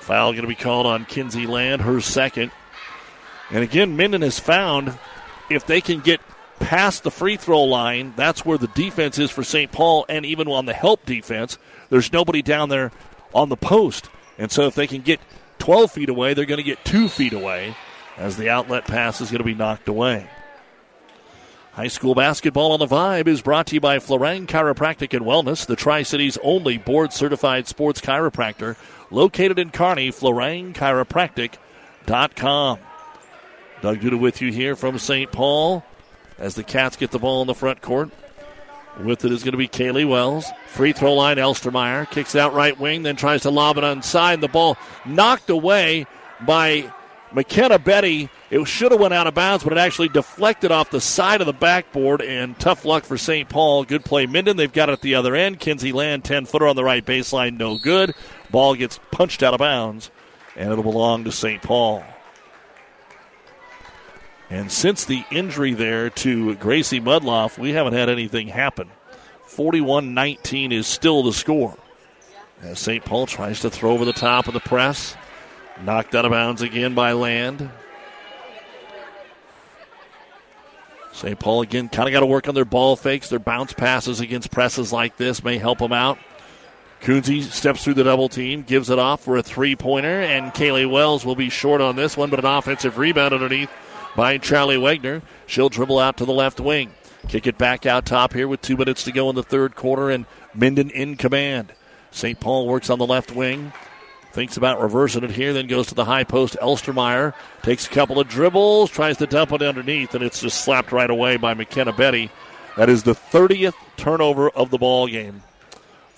[0.01, 2.51] Foul going to be called on Kinsey Land, her second.
[3.51, 4.99] And again, Minden has found
[5.51, 6.23] if they can get
[6.59, 9.73] past the free throw line, that's where the defense is for St.
[9.73, 11.59] Paul, and even on the help defense,
[11.91, 12.93] there's nobody down there
[13.35, 14.09] on the post.
[14.39, 15.21] And so if they can get
[15.59, 17.75] 12 feet away, they're going to get two feet away
[18.17, 20.29] as the outlet pass is going to be knocked away.
[21.73, 25.65] High school basketball on the Vibe is brought to you by Florang Chiropractic and Wellness,
[25.65, 28.77] the Tri Cities only board certified sports chiropractor,
[29.11, 32.79] located in Kearney, FlorangChiropractic.com.
[33.81, 35.31] Doug Duda with you here from St.
[35.31, 35.85] Paul
[36.39, 38.11] as the Cats get the ball in the front court.
[39.03, 40.47] With it is going to be Kaylee Wells.
[40.67, 42.11] Free throw line, Elstermeyer.
[42.11, 44.41] Kicks it out right wing, then tries to lob it onside.
[44.41, 44.77] The ball
[45.07, 46.07] knocked away
[46.45, 46.93] by
[47.33, 51.01] McKenna Betty It should have went out of bounds, but it actually deflected off the
[51.01, 52.23] side of the backboard.
[52.23, 53.49] And tough luck for St.
[53.49, 53.85] Paul.
[53.85, 54.57] Good play, Minden.
[54.57, 55.61] They've got it at the other end.
[55.61, 58.15] Kinsey Land, 10 footer on the right baseline, no good.
[58.51, 60.11] Ball gets punched out of bounds,
[60.57, 61.63] and it'll belong to St.
[61.63, 62.03] Paul.
[64.51, 68.91] And since the injury there to Gracie Mudloff, we haven't had anything happen.
[69.47, 71.77] 41 19 is still the score.
[72.63, 73.05] As St.
[73.05, 75.17] Paul tries to throw over the top of the press.
[75.85, 77.71] Knocked out of bounds again by Land.
[81.13, 81.39] St.
[81.39, 83.29] Paul again kind of got to work on their ball fakes.
[83.29, 86.19] Their bounce passes against presses like this may help them out.
[87.01, 90.91] Kunze steps through the double team, gives it off for a three pointer, and Kaylee
[90.91, 93.71] Wells will be short on this one, but an offensive rebound underneath
[94.19, 95.23] by Charlie Wagner.
[95.47, 96.91] She'll dribble out to the left wing.
[97.29, 100.11] Kick it back out top here with two minutes to go in the third quarter,
[100.11, 101.73] and Minden in command.
[102.11, 102.41] St.
[102.41, 103.73] Paul works on the left wing.
[104.33, 106.57] Thinks about reversing it here, then goes to the high post.
[106.61, 110.91] Elstermeyer takes a couple of dribbles, tries to dump it underneath, and it's just slapped
[110.91, 112.29] right away by McKenna Betty.
[112.77, 115.45] That is the 30th turnover of the ball game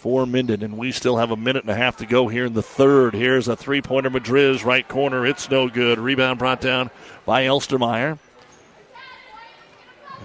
[0.01, 2.55] for Minden, and we still have a minute and a half to go here in
[2.55, 3.12] the third.
[3.12, 5.26] Here's a three-pointer Madriz, right corner.
[5.26, 5.98] It's no good.
[5.98, 6.88] Rebound brought down
[7.26, 8.18] by Elstermeyer.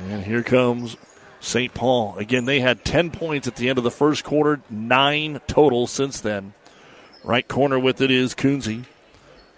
[0.08, 0.96] And here comes
[1.42, 1.74] St.
[1.74, 2.18] Paul.
[2.18, 6.22] Again, they had 10 points at the end of the first quarter, nine total since
[6.22, 6.54] then.
[7.26, 8.86] Right corner with it is Kunze.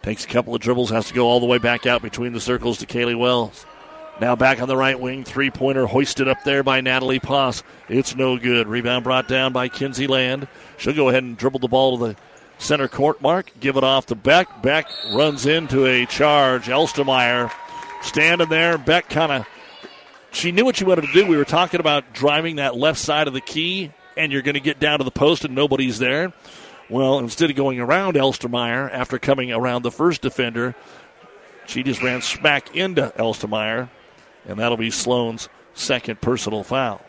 [0.01, 2.41] Takes a couple of dribbles, has to go all the way back out between the
[2.41, 3.67] circles to Kaylee Wells.
[4.19, 7.63] Now back on the right wing, three pointer hoisted up there by Natalie Poss.
[7.87, 8.67] It's no good.
[8.67, 10.47] Rebound brought down by Kinsey Land.
[10.77, 12.15] She'll go ahead and dribble the ball to the
[12.57, 14.63] center court mark, give it off to Beck.
[14.63, 16.65] Beck runs into a charge.
[16.65, 17.51] Elstermeyer
[18.01, 18.79] standing there.
[18.79, 19.47] Beck kind of,
[20.31, 21.27] she knew what she wanted to do.
[21.27, 24.59] We were talking about driving that left side of the key, and you're going to
[24.59, 26.33] get down to the post and nobody's there.
[26.89, 30.73] Well, instead of going around Elstermeyer after coming around the first defender,
[31.67, 33.89] she just ran smack into Elstermeyer,
[34.47, 37.01] and that'll be Sloan's second personal foul.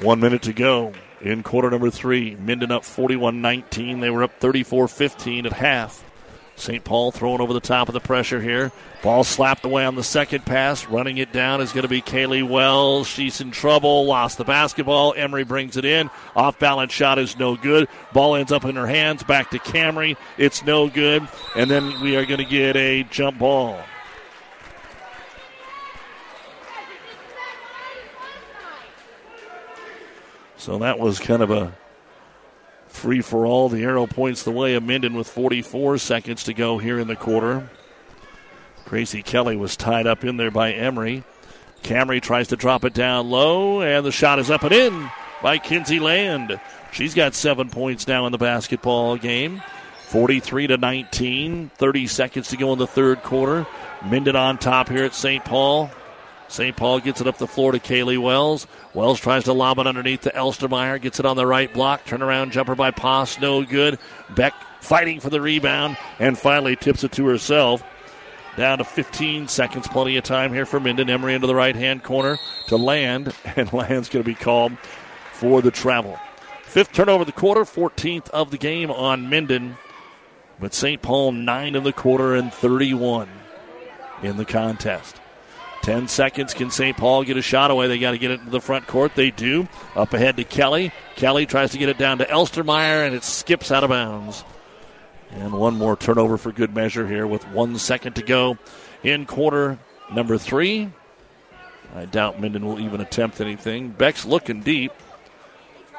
[0.00, 2.36] One minute to go in quarter number three.
[2.36, 4.00] Minden up 41 19.
[4.00, 6.04] They were up 34 15 at half.
[6.54, 6.82] St.
[6.82, 8.72] Paul throwing over the top of the pressure here.
[9.02, 10.86] Ball slapped away on the second pass.
[10.86, 13.06] Running it down is going to be Kaylee Wells.
[13.06, 14.06] She's in trouble.
[14.06, 15.14] Lost the basketball.
[15.16, 16.10] Emery brings it in.
[16.34, 17.88] Off balance shot is no good.
[18.12, 19.22] Ball ends up in her hands.
[19.22, 20.16] Back to Camry.
[20.36, 21.26] It's no good.
[21.54, 23.80] And then we are going to get a jump ball.
[30.58, 31.72] So that was kind of a
[32.88, 33.68] free for all.
[33.68, 37.16] The arrow points the way of Minden with 44 seconds to go here in the
[37.16, 37.70] quarter.
[38.84, 41.22] Gracie Kelly was tied up in there by Emery.
[41.82, 45.10] Camry tries to drop it down low, and the shot is up and in
[45.42, 46.60] by Kinsey Land.
[46.90, 49.62] She's got seven points now in the basketball game.
[50.06, 51.70] 43 to 19.
[51.76, 53.66] 30 seconds to go in the third quarter.
[54.04, 55.44] Minden on top here at St.
[55.44, 55.90] Paul.
[56.48, 56.74] St.
[56.74, 58.66] Paul gets it up the floor to Kaylee Wells.
[58.94, 61.00] Wells tries to lob it underneath to Elstermeyer.
[61.00, 62.04] Gets it on the right block.
[62.06, 63.38] Turnaround jumper by Poss.
[63.38, 63.98] No good.
[64.30, 67.82] Beck fighting for the rebound and finally tips it to herself.
[68.56, 69.86] Down to 15 seconds.
[69.86, 71.10] Plenty of time here for Minden.
[71.10, 72.38] Emery into the right hand corner
[72.68, 73.34] to Land.
[73.56, 74.72] And Land's going to be called
[75.32, 76.18] for the travel.
[76.62, 77.62] Fifth turnover of the quarter.
[77.62, 79.76] 14th of the game on Minden.
[80.58, 81.02] But St.
[81.02, 83.28] Paul 9 in the quarter and 31
[84.22, 85.20] in the contest.
[85.88, 86.52] 10 seconds.
[86.52, 86.94] Can St.
[86.94, 87.86] Paul get a shot away?
[87.86, 89.14] They got to get it into the front court.
[89.14, 89.66] They do.
[89.96, 90.92] Up ahead to Kelly.
[91.16, 94.44] Kelly tries to get it down to Elstermeyer, and it skips out of bounds.
[95.30, 98.58] And one more turnover for good measure here with one second to go
[99.02, 99.78] in quarter
[100.12, 100.92] number three.
[101.94, 103.88] I doubt Minden will even attempt anything.
[103.88, 104.92] Beck's looking deep.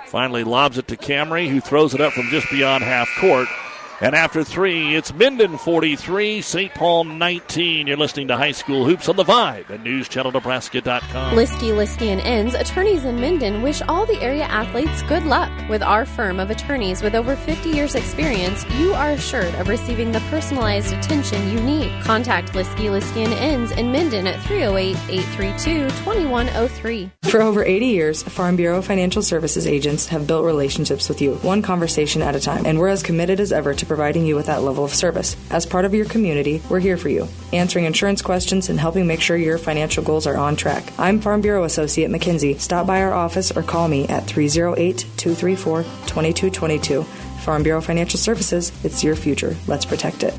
[0.06, 3.48] Finally lobs it to Camry, who throws it up from just beyond half court.
[4.02, 6.74] And after three, it's Minden 43, St.
[6.74, 7.86] Paul 19.
[7.86, 11.36] You're listening to High School Hoops on the Vibe at NewsChannelNebraska.com.
[11.36, 15.52] Liskey, Liskey and Inns, attorneys in Minden, wish all the area athletes good luck.
[15.68, 20.14] With our firm of attorneys with over 50 years' experience, you are assured of receiving
[20.14, 21.92] the personalized attention you need.
[22.04, 27.12] Contact Liskey, Liskey and Inns in Minden at 308 832 2103.
[27.24, 31.62] For over 80 years, Farm Bureau Financial Services agents have built relationships with you, one
[31.62, 34.62] conversation at a time, and we're as committed as ever to providing you with that
[34.62, 35.36] level of service.
[35.52, 39.20] As part of your community, we're here for you, answering insurance questions and helping make
[39.20, 40.94] sure your financial goals are on track.
[40.98, 42.58] I'm Farm Bureau Associate McKinsey.
[42.58, 47.04] Stop by our office or call me at 308 234 2222.
[47.04, 49.58] Farm Bureau Financial Services, it's your future.
[49.68, 50.34] Let's protect it.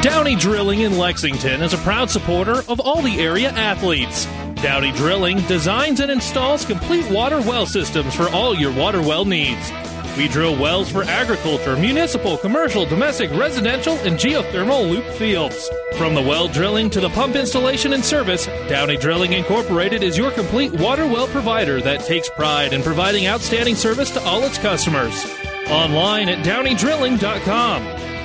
[0.00, 4.26] Downey Drilling in Lexington is a proud supporter of all the area athletes.
[4.62, 9.70] Downey Drilling designs and installs complete water well systems for all your water well needs.
[10.16, 15.70] We drill wells for agriculture, municipal, commercial, domestic, residential, and geothermal loop fields.
[15.96, 20.32] From the well drilling to the pump installation and service, Downey Drilling Incorporated is your
[20.32, 25.24] complete water well provider that takes pride in providing outstanding service to all its customers.
[25.68, 28.17] Online at downeydrilling.com.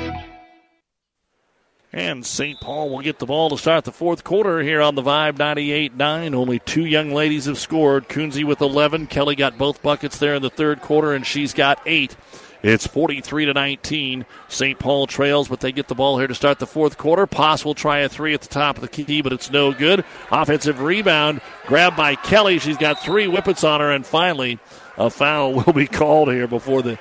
[1.95, 2.59] And St.
[2.59, 5.95] Paul will get the ball to start the fourth quarter here on the Vibe 98
[5.95, 6.33] 9.
[6.33, 8.09] Only two young ladies have scored.
[8.09, 9.05] Kunze with 11.
[9.07, 12.15] Kelly got both buckets there in the third quarter, and she's got eight.
[12.63, 14.25] It's 43 to 19.
[14.47, 14.79] St.
[14.79, 17.27] Paul trails, but they get the ball here to start the fourth quarter.
[17.27, 20.03] Poss will try a three at the top of the key, but it's no good.
[20.31, 22.57] Offensive rebound grabbed by Kelly.
[22.57, 24.57] She's got three whippets on her, and finally,
[24.97, 26.97] a foul will be called here before the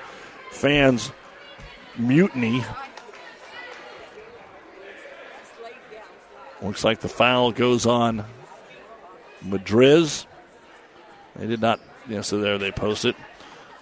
[0.51, 1.13] fans
[1.97, 2.63] mutiny.
[6.63, 8.25] Looks like the foul goes on
[9.45, 10.27] Madriz.
[11.37, 13.17] They did not, yeah, so there they post it.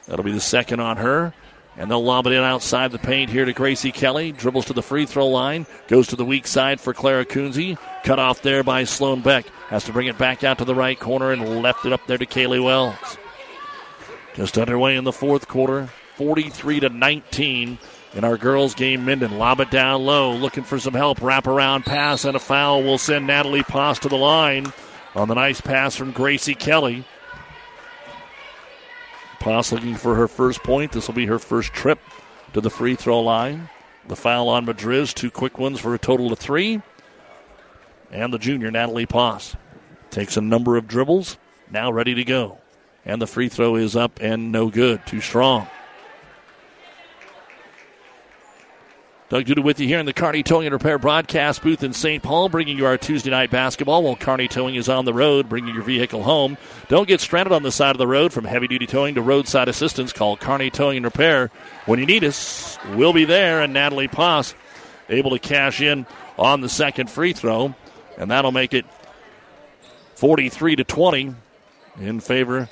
[0.07, 1.35] That'll be the second on her.
[1.77, 4.33] And they'll lob it in outside the paint here to Gracie Kelly.
[4.33, 5.67] Dribbles to the free throw line.
[5.89, 7.79] Goes to the weak side for Clara Kunze.
[8.03, 9.47] Cut off there by Sloan Beck.
[9.69, 12.19] Has to bring it back out to the right corner and left it up there
[12.19, 12.97] to Kaylee Wells.
[14.35, 15.89] Just underway in the fourth quarter.
[16.17, 17.79] 43 to 19
[18.15, 19.05] in our girls game.
[19.05, 21.21] Minden lob it down low, looking for some help.
[21.21, 24.73] Wrap around pass and a foul will send Natalie Poss to the line
[25.15, 27.05] on the nice pass from Gracie Kelly.
[29.39, 30.93] Poss looking for her first point.
[30.93, 31.99] This will be her first trip
[32.53, 33.69] to the free throw line.
[34.07, 36.83] The foul on Madriz, two quick ones for a total of three.
[38.11, 39.57] And the junior, Natalie Poss,
[40.11, 41.39] takes a number of dribbles,
[41.71, 42.59] now ready to go.
[43.05, 45.69] And the free throw is up and no good, too strong.
[49.31, 52.21] Doug Duda with you here in the Kearney Towing and Repair broadcast booth in St.
[52.21, 55.73] Paul, bringing you our Tuesday night basketball while Kearney Towing is on the road, bringing
[55.73, 56.59] your vehicle home.
[56.89, 59.69] Don't get stranded on the side of the road from heavy duty towing to roadside
[59.69, 60.13] assistance.
[60.13, 61.53] Call Kearney Towing and Repair.
[61.87, 63.63] When you need us, we'll be there.
[63.63, 64.53] And Natalie Poss
[65.09, 66.07] able to cash in
[66.37, 67.73] on the second free throw,
[68.19, 68.85] and that'll make it
[70.17, 71.37] 43 to 20
[72.01, 72.69] in favor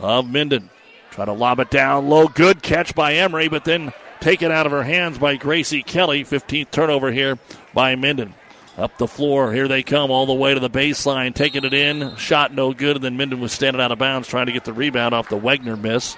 [0.00, 0.70] of Minden.
[1.12, 2.26] Try to lob it down low.
[2.26, 6.24] Good catch by Emery, but then taken out of her hands by Gracie Kelly.
[6.24, 7.38] 15th turnover here
[7.74, 8.34] by Minden.
[8.78, 12.16] Up the floor, here they come all the way to the baseline, taking it in.
[12.16, 14.72] Shot no good, and then Minden was standing out of bounds trying to get the
[14.72, 16.16] rebound off the Wegner miss.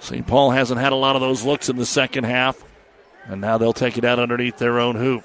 [0.00, 0.26] St.
[0.26, 2.62] Paul hasn't had a lot of those looks in the second half,
[3.26, 5.24] and now they'll take it out underneath their own hoop.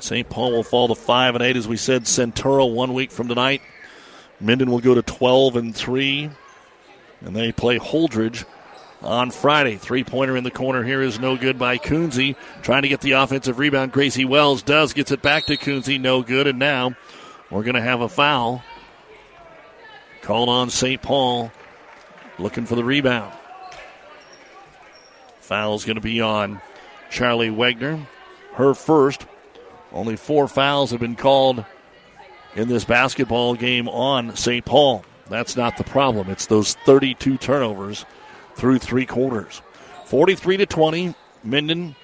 [0.00, 0.28] St.
[0.28, 2.04] Paul will fall to five and eight, as we said.
[2.04, 3.62] Centura one week from tonight.
[4.40, 6.28] Minden will go to twelve and three,
[7.20, 8.44] and they play Holdrege
[9.04, 9.76] on Friday.
[9.76, 12.36] Three pointer in the corner here is no good by Kunze.
[12.62, 13.92] Trying to get the offensive rebound.
[13.92, 16.00] Gracie Wells does, gets it back to Kunze.
[16.00, 16.46] No good.
[16.46, 16.94] And now
[17.50, 18.62] we're going to have a foul
[20.22, 21.00] called on St.
[21.00, 21.52] Paul
[22.38, 23.32] looking for the rebound.
[25.40, 26.60] Foul's going to be on
[27.10, 28.06] Charlie Wegner.
[28.54, 29.26] Her first.
[29.92, 31.64] Only four fouls have been called
[32.56, 34.64] in this basketball game on St.
[34.64, 35.04] Paul.
[35.28, 36.30] That's not the problem.
[36.30, 38.04] It's those 32 turnovers
[38.56, 39.62] through three quarters.
[40.06, 41.14] 43 to 20.
[41.42, 41.94] Minden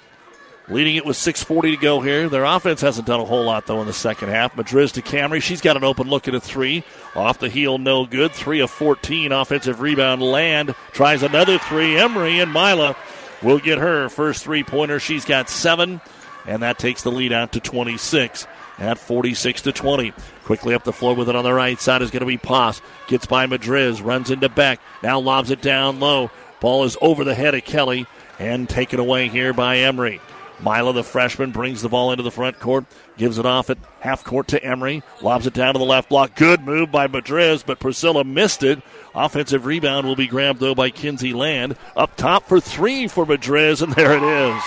[0.69, 2.29] leading it with 6.40 to go here.
[2.29, 4.55] Their offense hasn't done a whole lot, though, in the second half.
[4.55, 5.43] Madriz to Camry.
[5.43, 6.85] She's got an open look at a three.
[7.15, 8.33] Off the heel, no good.
[8.33, 9.33] Three of 14.
[9.33, 10.23] Offensive rebound.
[10.23, 11.99] Land tries another three.
[11.99, 12.97] Emery and Mila
[13.43, 15.01] will get her first three pointer.
[15.01, 16.01] She's got seven,
[16.47, 18.47] and that takes the lead out to 26
[18.81, 20.13] at 46 to 20.
[20.45, 22.81] Quickly up the floor with it on the right side is going to be Poss.
[23.07, 24.81] Gets by Madriz, runs into Beck.
[25.03, 26.31] Now lobs it down low.
[26.61, 28.07] Ball is over the head of Kelly
[28.39, 30.21] and taken away here by Emery.
[30.63, 32.85] Mila, the freshman, brings the ball into the front court,
[33.17, 36.35] gives it off at half court to Emery, lobs it down to the left block.
[36.35, 38.83] Good move by Madriz, but Priscilla missed it.
[39.15, 41.77] Offensive rebound will be grabbed, though, by Kinsey Land.
[41.97, 44.63] Up top for three for Madriz, and there it is.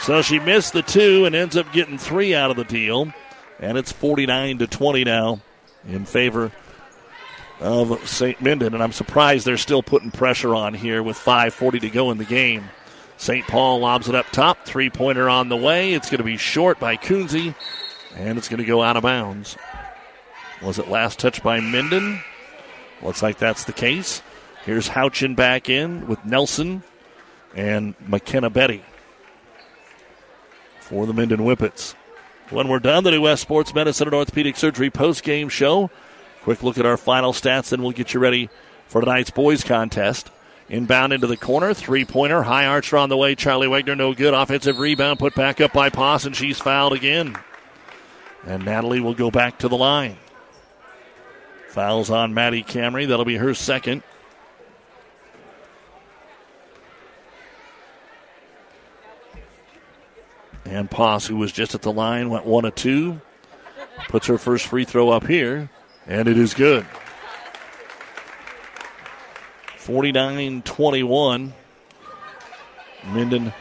[0.00, 3.12] So she missed the two and ends up getting three out of the deal.
[3.60, 5.40] And it's 49 to 20 now
[5.86, 6.52] in favor
[7.60, 8.40] of St.
[8.40, 8.74] Minden.
[8.74, 12.24] And I'm surprised they're still putting pressure on here with 5.40 to go in the
[12.24, 12.64] game.
[13.16, 13.46] St.
[13.48, 14.64] Paul lobs it up top.
[14.64, 15.92] Three pointer on the way.
[15.92, 17.52] It's going to be short by Kunze,
[18.14, 19.56] and it's going to go out of bounds.
[20.62, 22.20] Was it last touch by Minden?
[23.02, 24.22] Looks like that's the case.
[24.64, 26.84] Here's Houchin back in with Nelson
[27.56, 28.84] and McKenna Betty
[30.88, 31.94] for the Minden Whippets.
[32.50, 35.90] When we're done, the New West Sports Medicine and Orthopedic Surgery post game show.
[36.42, 38.48] Quick look at our final stats, then we'll get you ready
[38.86, 40.30] for tonight's boys contest.
[40.70, 43.34] Inbound into the corner, three pointer, high archer on the way.
[43.34, 44.32] Charlie Wagner, no good.
[44.32, 47.36] Offensive rebound put back up by Poss, and she's fouled again.
[48.46, 50.16] And Natalie will go back to the line.
[51.68, 53.06] Fouls on Maddie Camry.
[53.06, 54.02] That'll be her second.
[60.68, 63.20] And Poss, who was just at the line, went one of two.
[64.08, 65.70] Puts her first free throw up here,
[66.06, 66.86] and it is good.
[69.78, 71.54] 49 21.
[73.06, 73.52] Minden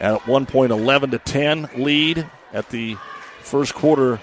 [0.00, 2.96] at one point 11 to 10 lead at the
[3.40, 4.20] first quarter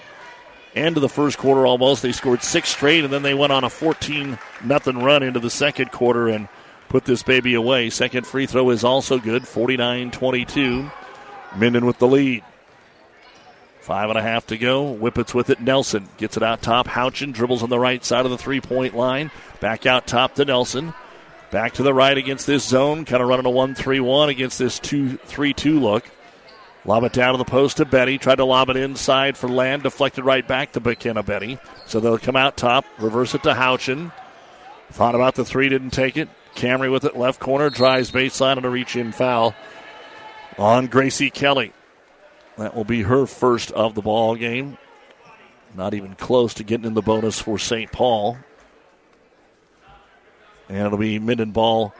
[0.74, 3.62] end of the first quarter almost they scored six straight and then they went on
[3.64, 6.48] a 14 nothing run into the second quarter and
[6.88, 10.90] put this baby away second free throw is also good 49-22
[11.56, 12.42] minden with the lead
[13.80, 17.32] five and a half to go whippets with it nelson gets it out top houchin
[17.32, 19.30] dribbles on the right side of the three point line
[19.60, 20.92] back out top to nelson
[21.50, 24.58] Back to the right against this zone, kind of running a 1 3 1 against
[24.58, 26.04] this 2 3 2 look.
[26.84, 28.18] Lob it down to the post to Betty.
[28.18, 29.82] Tried to lob it inside for Land.
[29.82, 31.58] Deflected right back to McKenna Betty.
[31.86, 34.12] So they'll come out top, reverse it to Houchin.
[34.90, 36.28] Thought about the three, didn't take it.
[36.54, 39.54] Camry with it, left corner, drives baseline and a reach in foul
[40.58, 41.72] on Gracie Kelly.
[42.58, 44.78] That will be her first of the ball game.
[45.74, 47.92] Not even close to getting in the bonus for St.
[47.92, 48.38] Paul.
[50.68, 51.94] And it'll be Minden ball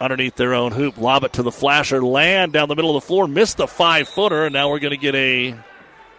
[0.00, 0.96] underneath their own hoop.
[0.96, 2.02] Lob it to the flasher.
[2.02, 3.26] Land down the middle of the floor.
[3.26, 4.44] Missed the five footer.
[4.44, 5.56] And now we're going to get a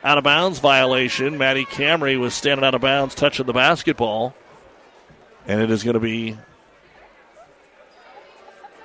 [0.04, 1.38] out of bounds violation.
[1.38, 4.36] Maddie Camry was standing out of bounds, touching the basketball.
[5.48, 6.38] And it is going to be.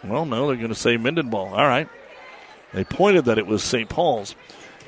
[0.05, 1.55] Well, no, they're going to say Minden ball.
[1.55, 1.89] All right.
[2.73, 3.89] They pointed that it was St.
[3.89, 4.35] Paul's.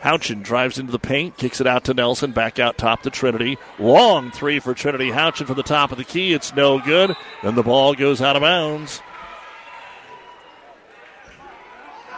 [0.03, 3.57] Houchin drives into the paint, kicks it out to Nelson, back out top to Trinity.
[3.79, 5.11] Long three for Trinity.
[5.11, 6.33] Houchin from the top of the key.
[6.33, 7.15] It's no good.
[7.43, 9.01] Then the ball goes out of bounds.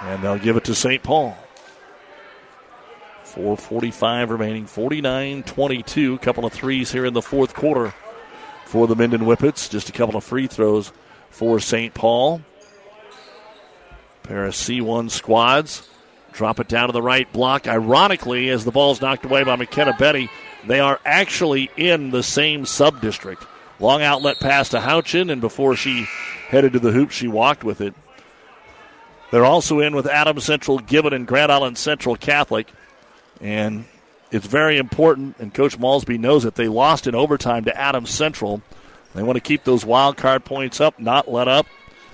[0.00, 1.02] And they'll give it to St.
[1.02, 1.36] Paul.
[3.24, 6.18] 4.45 remaining, 49 22.
[6.18, 7.92] Couple of threes here in the fourth quarter
[8.64, 9.68] for the Minden Whippets.
[9.68, 10.92] Just a couple of free throws
[11.30, 11.92] for St.
[11.92, 12.42] Paul.
[14.24, 15.88] Pair of C1 squads.
[16.32, 17.68] Drop it down to the right block.
[17.68, 20.28] Ironically, as the ball's knocked away by McKenna Betty,
[20.66, 23.44] they are actually in the same sub district.
[23.78, 26.06] Long outlet pass to Houchin, and before she
[26.48, 27.94] headed to the hoop, she walked with it.
[29.30, 32.68] They're also in with Adams Central Gibbon and Grand Island Central Catholic.
[33.40, 33.84] And
[34.30, 36.55] it's very important, and Coach Malsby knows it.
[36.55, 38.62] They lost in overtime to Adams Central.
[39.14, 41.66] They want to keep those wild card points up, not let up.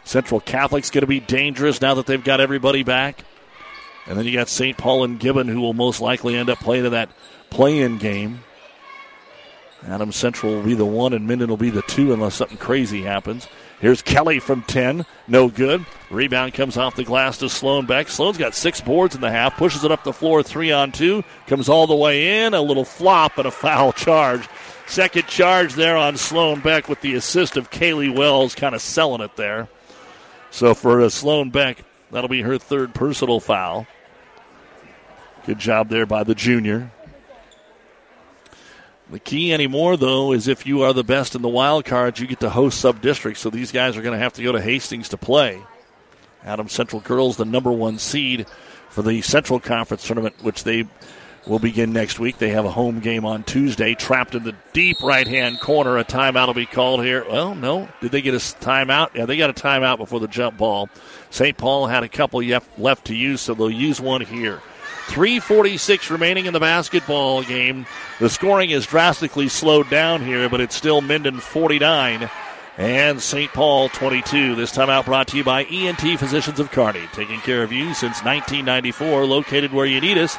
[0.05, 3.24] Central Catholic's going to be dangerous now that they've got everybody back.
[4.06, 4.77] And then you got St.
[4.77, 7.10] Paul and Gibbon, who will most likely end up playing in that
[7.51, 8.40] play in game.
[9.86, 13.02] Adam Central will be the one, and Minden will be the two unless something crazy
[13.02, 13.48] happens.
[13.81, 15.06] Here's Kelly from 10.
[15.27, 15.86] No good.
[16.10, 18.09] Rebound comes off the glass to Sloan Beck.
[18.09, 21.24] Sloan's got six boards in the half, pushes it up the floor, three on two,
[21.47, 22.52] comes all the way in.
[22.52, 24.47] A little flop and a foul charge.
[24.86, 29.22] Second charge there on Sloan Beck with the assist of Kaylee Wells, kind of selling
[29.22, 29.68] it there.
[30.51, 33.86] So for Sloan Beck, that'll be her third personal foul.
[35.47, 36.90] Good job there by the junior.
[39.10, 42.27] The key anymore, though, is if you are the best in the wild cards, you
[42.27, 43.40] get to host sub districts.
[43.40, 45.60] So these guys are going to have to go to Hastings to play.
[46.44, 48.47] Adam Central Girls, the number one seed
[48.89, 50.86] for the Central Conference tournament, which they
[51.47, 52.39] will begin next week.
[52.39, 53.95] They have a home game on Tuesday.
[53.95, 55.99] Trapped in the deep right hand corner.
[55.99, 57.25] A timeout will be called here.
[57.29, 57.89] Well, no.
[58.01, 59.15] Did they get a timeout?
[59.15, 60.89] Yeah, they got a timeout before the jump ball.
[61.31, 61.57] St.
[61.57, 62.43] Paul had a couple
[62.79, 64.61] left to use, so they'll use one here.
[65.09, 67.87] 346 remaining in the basketball game.
[68.21, 72.31] The scoring is drastically slowed down here, but it's still Minden 49
[72.79, 73.53] and St.
[73.53, 74.55] Paul 22.
[74.55, 77.93] This time out brought to you by ENT Physicians of Kearney, taking care of you
[77.93, 80.39] since 1994, located where you need us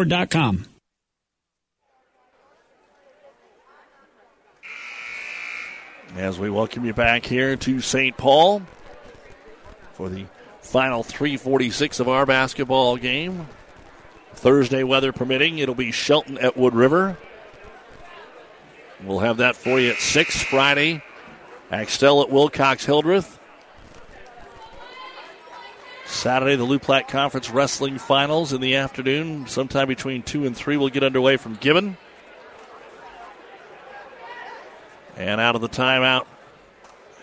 [0.01, 0.65] Ford.com.
[6.15, 8.17] As we welcome you back here to St.
[8.17, 8.63] Paul
[9.93, 10.25] for the
[10.61, 13.47] final 346 of our basketball game.
[14.33, 17.17] Thursday weather permitting, it'll be Shelton at Wood River.
[19.03, 21.03] We'll have that for you at 6 Friday.
[21.69, 23.39] Axtell at Wilcox Hildreth.
[26.11, 29.47] Saturday, the Loup Platte Conference Wrestling Finals in the afternoon.
[29.47, 31.97] Sometime between 2 and 3 will get underway from Gibbon.
[35.15, 36.25] And out of the timeout,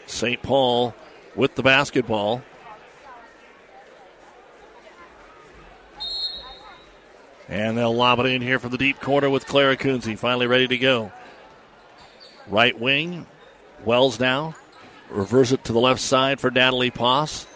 [0.07, 0.43] St.
[0.43, 0.95] Paul
[1.37, 2.43] with the basketball.
[7.49, 10.67] And they'll lob it in here from the deep corner with Clara Kunze finally ready
[10.67, 11.13] to go.
[12.49, 13.27] Right wing,
[13.85, 14.57] Wells now.
[15.11, 17.47] Reverse it to the left side for Natalie Poss.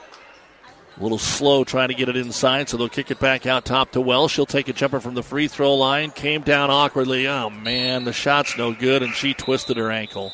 [0.99, 3.93] A little slow trying to get it inside, so they'll kick it back out top
[3.93, 4.31] to Wells.
[4.31, 6.11] She'll take a jumper from the free throw line.
[6.11, 7.27] Came down awkwardly.
[7.27, 10.33] Oh, man, the shot's no good, and she twisted her ankle.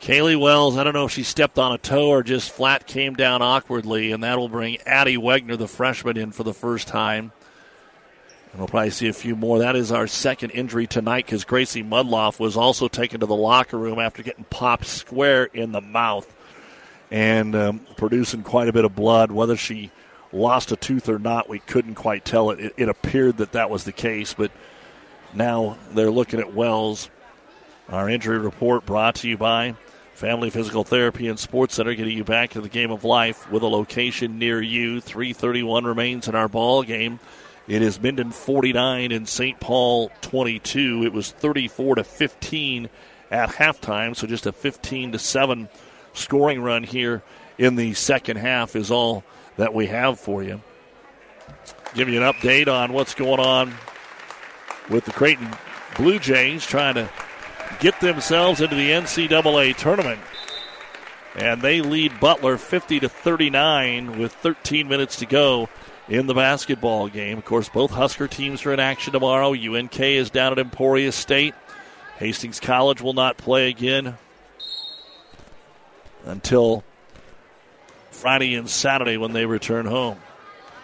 [0.00, 3.14] Kaylee Wells, I don't know if she stepped on a toe or just flat came
[3.14, 7.32] down awkwardly, and that'll bring Addie Wegner, the freshman, in for the first time.
[8.52, 9.58] And we'll probably see a few more.
[9.58, 13.76] That is our second injury tonight because Gracie Mudloff was also taken to the locker
[13.76, 16.32] room after getting popped square in the mouth
[17.10, 19.32] and um, producing quite a bit of blood.
[19.32, 19.90] Whether she
[20.32, 22.60] lost a tooth or not, we couldn't quite tell it.
[22.60, 22.74] it.
[22.76, 24.50] It appeared that that was the case, but
[25.34, 27.10] now they're looking at Wells.
[27.88, 29.74] Our injury report brought to you by
[30.14, 33.62] Family Physical Therapy and Sports Center, getting you back to the game of life with
[33.62, 35.00] a location near you.
[35.00, 37.18] 331 remains in our ball game.
[37.66, 39.58] It is Minden 49 and St.
[39.60, 41.04] Paul 22.
[41.04, 42.88] It was 34 to 15
[43.30, 45.68] at halftime, so just a 15 to 7
[46.12, 47.22] scoring run here
[47.58, 49.24] in the second half is all
[49.56, 50.60] that we have for you.
[51.94, 53.74] Give you an update on what's going on
[54.88, 55.48] with the Creighton
[55.96, 57.10] Blue Jays trying to
[57.80, 60.20] get themselves into the NCAA tournament.
[61.36, 65.68] And they lead Butler 50 to 39 with 13 minutes to go
[66.08, 67.38] in the basketball game.
[67.38, 69.52] Of course, both Husker teams are in action tomorrow.
[69.52, 71.54] UNK is down at Emporia State.
[72.18, 74.16] Hastings College will not play again
[76.24, 76.84] until
[78.10, 80.18] Friday and Saturday when they return home.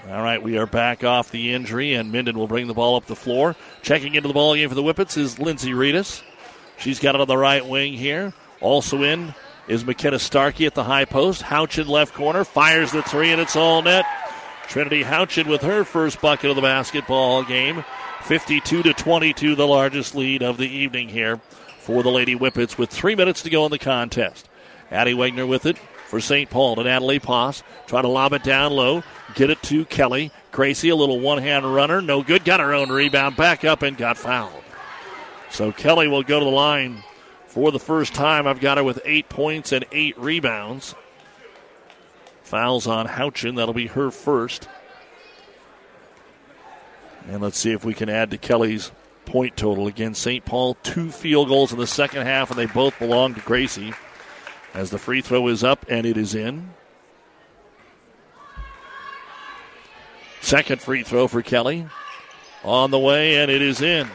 [0.08, 3.06] All right, we are back off the injury, and Minden will bring the ball up
[3.06, 3.56] the floor.
[3.82, 6.22] Checking into the ball game for the Whippets is Lindsay Reedus.
[6.78, 8.32] She's got it on the right wing here.
[8.60, 9.34] Also in
[9.66, 11.42] is McKenna Starkey at the high post.
[11.42, 14.06] Houchin left corner fires the three, and it's all net.
[14.68, 17.84] Trinity Houchin with her first bucket of the basketball game.
[18.22, 21.40] 52 to 22, the largest lead of the evening here
[21.78, 24.48] for the Lady Whippets with three minutes to go in the contest.
[24.96, 26.48] Addie Wagner with it for St.
[26.48, 27.62] Paul to Natalie Poss.
[27.86, 29.02] Try to lob it down low.
[29.34, 30.32] Get it to Kelly.
[30.52, 32.00] Gracie, a little one hand runner.
[32.00, 32.46] No good.
[32.46, 33.36] Got her own rebound.
[33.36, 34.64] Back up and got fouled.
[35.50, 37.02] So Kelly will go to the line
[37.46, 38.46] for the first time.
[38.46, 40.94] I've got her with eight points and eight rebounds.
[42.42, 43.56] Fouls on Houchin.
[43.56, 44.66] That'll be her first.
[47.28, 48.92] And let's see if we can add to Kelly's
[49.26, 49.88] point total.
[49.88, 50.44] Again, St.
[50.44, 53.92] Paul, two field goals in the second half, and they both belong to Gracie
[54.76, 56.68] as the free throw is up and it is in.
[60.42, 61.86] Second free throw for Kelly
[62.62, 64.06] on the way and it is in.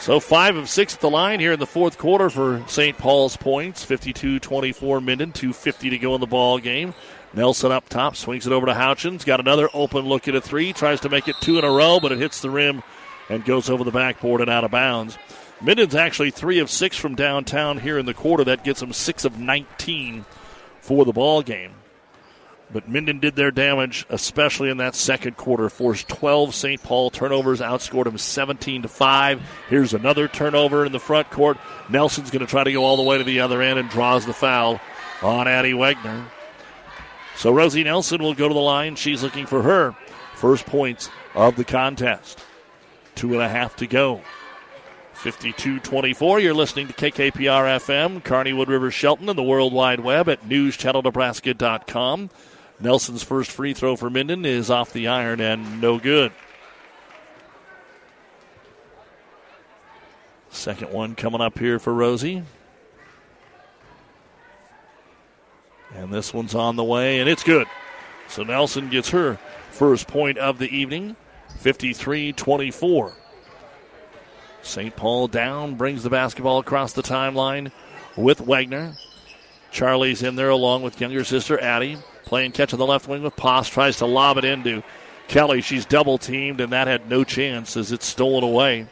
[0.00, 2.96] So five of six at the line here in the fourth quarter for St.
[2.96, 3.84] Paul's points.
[3.84, 6.94] 52-24 Minden, 250 to go in the ball game.
[7.32, 9.24] Nelson up top, swings it over to Houchins.
[9.24, 10.72] Got another open look at a three.
[10.72, 12.82] Tries to make it two in a row, but it hits the rim
[13.28, 15.18] and goes over the backboard and out of bounds.
[15.60, 18.44] Minden's actually three of six from downtown here in the quarter.
[18.44, 20.24] That gets them six of 19
[20.80, 21.72] for the ball game.
[22.72, 25.68] But Minden did their damage, especially in that second quarter.
[25.68, 26.82] Forced 12 St.
[26.82, 29.42] Paul turnovers, outscored them 17 to 5.
[29.68, 31.56] Here's another turnover in the front court.
[31.88, 34.26] Nelson's going to try to go all the way to the other end and draws
[34.26, 34.80] the foul
[35.22, 36.24] on Addie Wegner.
[37.36, 38.96] So Rosie Nelson will go to the line.
[38.96, 39.94] She's looking for her
[40.34, 42.44] first points of the contest.
[43.14, 44.20] Two and a half to go.
[45.16, 46.40] 52 24.
[46.40, 50.46] You're listening to KKPR FM, Kearney Wood River Shelton, and the World Wide Web at
[50.48, 52.30] newschannelnebraska.com.
[52.80, 56.32] Nelson's first free throw for Minden is off the iron and no good.
[60.50, 62.42] Second one coming up here for Rosie.
[65.94, 67.66] And this one's on the way, and it's good.
[68.28, 69.38] So Nelson gets her
[69.70, 71.16] first point of the evening,
[71.58, 73.12] 53 24.
[74.64, 74.94] St.
[74.96, 77.70] Paul down, brings the basketball across the timeline
[78.16, 78.94] with Wagner.
[79.70, 81.98] Charlie's in there along with younger sister Addie.
[82.24, 83.68] Playing catch on the left wing with Poss.
[83.68, 84.82] Tries to lob it into
[85.28, 85.60] Kelly.
[85.60, 88.86] She's double teamed, and that had no chance as it's stolen away.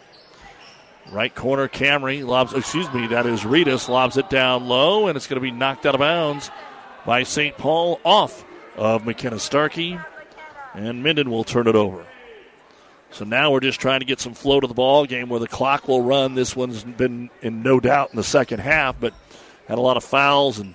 [1.10, 5.26] Right corner, Camry lobs, excuse me, that is Reedus, lobs it down low, and it's
[5.26, 6.50] going to be knocked out of bounds
[7.04, 7.56] by St.
[7.58, 8.44] Paul off
[8.76, 9.98] of McKenna Starkey,
[10.74, 12.06] and Minden will turn it over.
[13.12, 15.48] So now we're just trying to get some flow to the ball game where the
[15.48, 16.34] clock will run.
[16.34, 19.12] This one's been in no doubt in the second half, but
[19.68, 20.74] had a lot of fouls and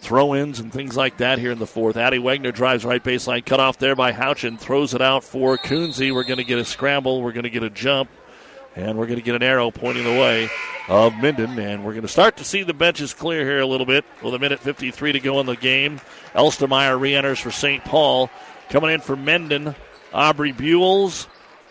[0.00, 1.96] throw ins and things like that here in the fourth.
[1.96, 6.12] Addie Wegner drives right baseline, cut off there by Houchin, throws it out for Kunze.
[6.12, 8.10] We're going to get a scramble, we're going to get a jump,
[8.76, 10.50] and we're going to get an arrow pointing the way
[10.88, 11.58] of Minden.
[11.58, 14.34] And we're going to start to see the benches clear here a little bit with
[14.34, 16.00] a minute 53 to go in the game.
[16.34, 17.84] Elstermeyer re enters for St.
[17.84, 18.30] Paul.
[18.68, 19.74] Coming in for Minden,
[20.12, 21.26] Aubrey Buells,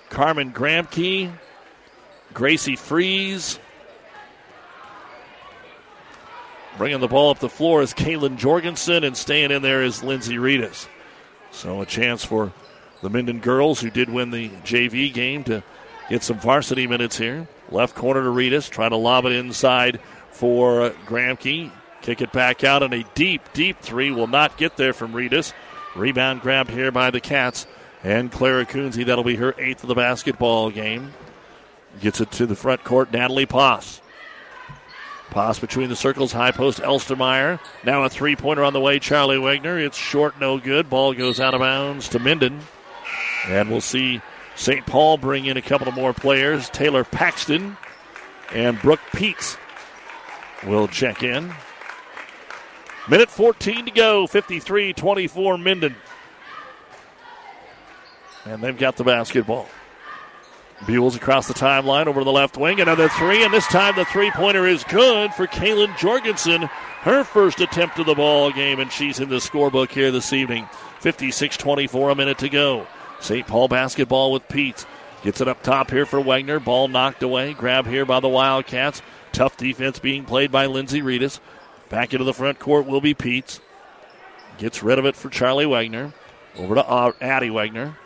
[0.10, 1.32] Carmen Gramke,
[2.34, 3.60] Gracie Freeze.
[6.78, 10.38] Bringing the ball up the floor is Kaylin Jorgensen, and staying in there is Lindsay
[10.38, 10.88] Ritas.
[11.52, 12.54] So a chance for
[13.02, 15.64] the Minden girls, who did win the JV game, to
[16.10, 17.48] get some varsity minutes here.
[17.70, 20.00] Left corner to Ritas, trying to lob it inside
[20.32, 21.72] for uh, Gramke.
[22.02, 25.52] Kick it back out, and a deep, deep three will not get there from Ritas.
[25.96, 27.68] Rebound grabbed here by the Cats.
[28.04, 31.14] And Clara Kunze, that'll be her eighth of the basketball game.
[32.00, 34.02] Gets it to the front court, Natalie Poss.
[35.32, 37.60] Poss between the circles, high post, Elstermeyer.
[37.84, 39.78] Now a three pointer on the way, Charlie Wagner.
[39.78, 40.90] It's short, no good.
[40.90, 42.62] Ball goes out of bounds to Minden.
[43.48, 44.22] And we'll see
[44.56, 44.86] St.
[44.86, 46.70] Paul bring in a couple of more players.
[46.70, 47.78] Taylor Paxton
[48.54, 49.58] and Brooke Peets
[50.66, 51.54] will check in.
[53.08, 55.96] Minute 14 to go, 53 24 Minden.
[58.50, 59.70] And they've got the basketball.
[60.80, 62.80] Buells across the timeline over to the left wing.
[62.80, 66.64] Another three, and this time the three pointer is good for Kaylin Jorgensen.
[67.02, 70.68] Her first attempt of the ball game, and she's in the scorebook here this evening.
[71.02, 72.88] 56 24, a minute to go.
[73.20, 73.46] St.
[73.46, 74.86] Paul basketball with Pete.
[75.22, 76.60] Gets it up top here for Wagner.
[76.60, 77.54] Ball knocked away.
[77.54, 79.02] Grab here by the Wildcats.
[79.32, 81.40] Tough defense being played by Lindsay Reedus.
[81.90, 83.60] Back into the front court will be Peets.
[84.58, 86.14] Gets rid of it for Charlie Wagner.
[86.58, 87.98] Over to Addie Wagner.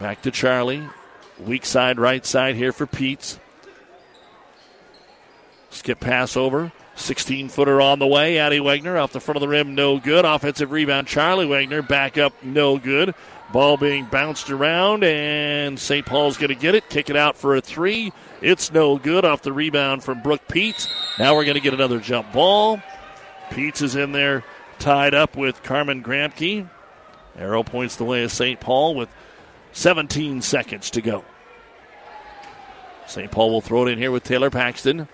[0.00, 0.86] Back to Charlie.
[1.38, 3.38] Weak side, right side here for Peets.
[5.70, 6.72] Skip pass over.
[6.96, 8.38] 16 footer on the way.
[8.38, 10.24] Addie Wagner off the front of the rim, no good.
[10.24, 13.14] Offensive rebound, Charlie Wagner back up, no good.
[13.52, 16.04] Ball being bounced around, and St.
[16.04, 16.90] Paul's going to get it.
[16.90, 18.12] Kick it out for a three.
[18.42, 20.88] It's no good off the rebound from Brooke Peets.
[21.18, 22.80] Now we're going to get another jump ball.
[23.50, 24.44] Peets is in there
[24.78, 26.68] tied up with Carmen Gramke.
[27.36, 28.60] Arrow points the way of St.
[28.60, 29.08] Paul with
[29.78, 31.24] 17 seconds to go.
[33.06, 33.30] St.
[33.30, 35.06] Paul will throw it in here with Taylor Paxton.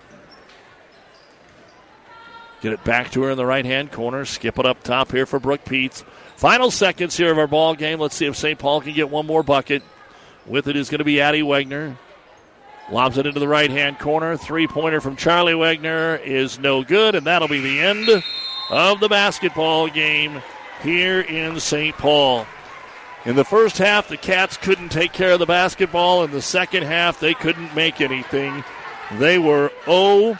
[2.61, 4.25] Get it back to her in the right hand corner.
[4.25, 6.03] Skip it up top here for Brooke Peets.
[6.35, 7.99] Final seconds here of our ball game.
[7.99, 8.57] Let's see if St.
[8.57, 9.83] Paul can get one more bucket.
[10.47, 11.95] With it is going to be Addie Wagner.
[12.91, 14.35] Lobs it into the right hand corner.
[14.35, 18.09] Three pointer from Charlie Wagner is no good, and that'll be the end
[18.71, 20.41] of the basketball game
[20.81, 21.95] here in St.
[21.97, 22.47] Paul.
[23.25, 26.23] In the first half, the Cats couldn't take care of the basketball.
[26.23, 28.63] In the second half, they couldn't make anything.
[29.17, 30.37] They were 0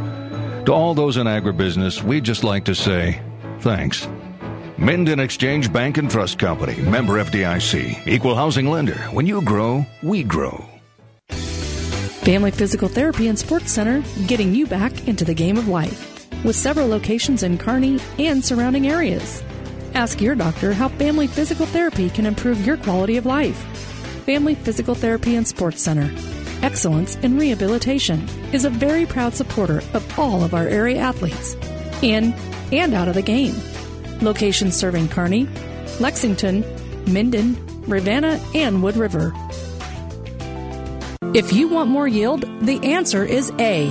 [0.66, 3.20] To all those in agribusiness, we'd just like to say
[3.60, 4.08] thanks.
[4.78, 8.96] Minden Exchange Bank and Trust Company, member FDIC, equal housing lender.
[9.12, 10.64] When you grow, we grow.
[11.28, 16.15] Family Physical Therapy and Sports Center, getting you back into the game of life.
[16.44, 19.42] With several locations in Kearney and surrounding areas.
[19.94, 23.56] Ask your doctor how family physical therapy can improve your quality of life.
[24.26, 26.12] Family Physical Therapy and Sports Center.
[26.62, 31.54] Excellence in Rehabilitation is a very proud supporter of all of our area athletes,
[32.02, 32.34] in
[32.72, 33.54] and out of the game.
[34.20, 35.48] Locations serving Kearney,
[36.00, 36.64] Lexington,
[37.06, 37.56] Minden,
[37.86, 39.32] Ravenna, and Wood River.
[41.34, 43.90] If you want more yield, the answer is A.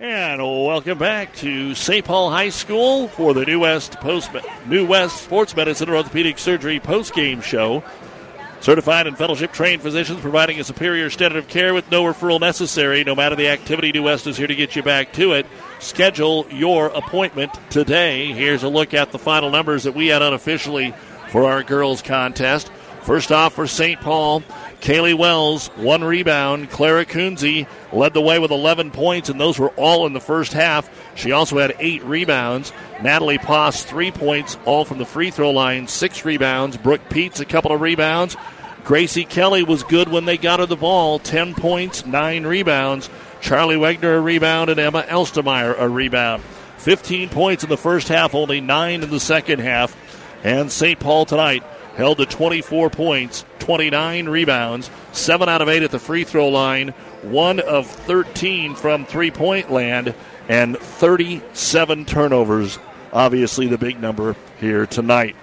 [0.00, 2.04] And welcome back to St.
[2.04, 4.30] Paul High School for the New West Post
[4.68, 7.82] New West Sports Medicine Orthopedic Surgery post-game show.
[8.60, 13.02] Certified and fellowship trained physicians providing a superior standard of care with no referral necessary.
[13.02, 15.46] No matter the activity, New West is here to get you back to it.
[15.80, 18.32] Schedule your appointment today.
[18.32, 20.94] Here's a look at the final numbers that we had unofficially
[21.30, 22.70] for our girls contest.
[23.02, 24.00] First off, for St.
[24.00, 24.44] Paul,
[24.80, 26.70] Kaylee Wells, one rebound.
[26.70, 30.52] Clara Kunze led the way with 11 points, and those were all in the first
[30.52, 30.88] half.
[31.16, 32.72] She also had eight rebounds.
[33.02, 36.76] Natalie Poss, three points, all from the free throw line, six rebounds.
[36.76, 38.36] Brooke Peets, a couple of rebounds.
[38.84, 43.10] Gracie Kelly was good when they got her the ball, 10 points, nine rebounds.
[43.40, 46.42] Charlie Wegner, a rebound, and Emma Elstemeyer, a rebound.
[46.78, 49.96] 15 points in the first half, only nine in the second half.
[50.44, 50.98] And St.
[50.98, 51.64] Paul tonight
[51.98, 56.90] held to 24 points, 29 rebounds, 7 out of 8 at the free throw line,
[57.22, 60.14] 1 of 13 from three point land,
[60.48, 62.78] and 37 turnovers.
[63.12, 65.34] Obviously, the big number here tonight.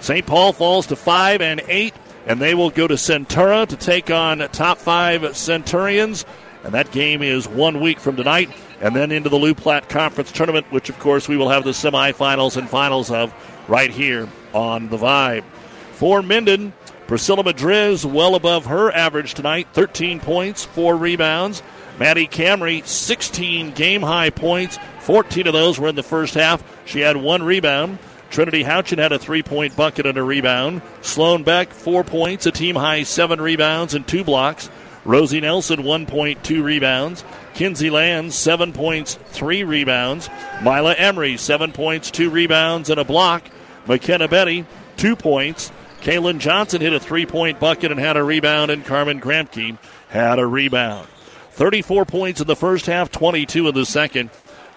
[0.00, 0.26] St.
[0.26, 1.94] Paul falls to 5 and 8,
[2.26, 6.24] and they will go to Centura to take on top 5 Centurions.
[6.64, 8.50] And that game is one week from tonight,
[8.80, 11.70] and then into the Loup Platte Conference Tournament, which, of course, we will have the
[11.70, 13.32] semifinals and finals of
[13.68, 15.44] right here on the Vibe.
[15.92, 16.72] For Minden,
[17.06, 21.62] Priscilla Madriz well above her average tonight 13 points, 4 rebounds.
[21.98, 24.78] Maddie Camry, 16 game high points.
[25.00, 26.62] 14 of those were in the first half.
[26.84, 27.98] She had one rebound.
[28.30, 30.80] Trinity Houchin had a three point bucket and a rebound.
[31.02, 34.70] Sloan Beck, four points, a team high seven rebounds and two blocks.
[35.04, 37.24] Rosie Nelson, one point, two rebounds.
[37.54, 40.30] Kinsey Land, seven points, three rebounds.
[40.62, 43.42] Mila Emery, seven points, two rebounds, and a block.
[43.86, 44.64] McKenna Betty,
[44.96, 45.70] two points.
[46.02, 50.40] Kaylin Johnson hit a three point bucket and had a rebound, and Carmen Gramke had
[50.40, 51.06] a rebound.
[51.52, 54.30] 34 points in the first half, 22 in the second.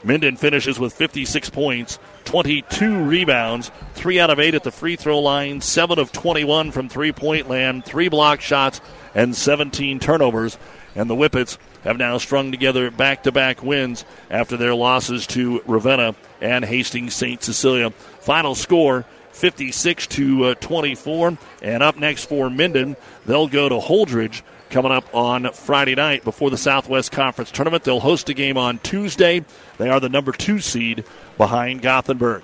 [0.04, 5.18] Minden finishes with 56 points, 22 rebounds, 3 out of 8 at the free throw
[5.18, 8.80] line, 7 of 21 from three point land, 3 block shots,
[9.16, 10.60] and 17 turnovers.
[10.96, 15.62] And the Whippets have now strung together back to back wins after their losses to
[15.66, 17.42] Ravenna and Hastings St.
[17.42, 17.90] Cecilia.
[17.90, 19.06] Final score
[19.36, 21.38] 56 to uh, 24.
[21.62, 22.96] And up next for Minden,
[23.26, 27.84] they'll go to Holdrege coming up on Friday night before the Southwest Conference Tournament.
[27.84, 29.44] They'll host a game on Tuesday.
[29.78, 31.04] They are the number two seed
[31.38, 32.44] behind Gothenburg.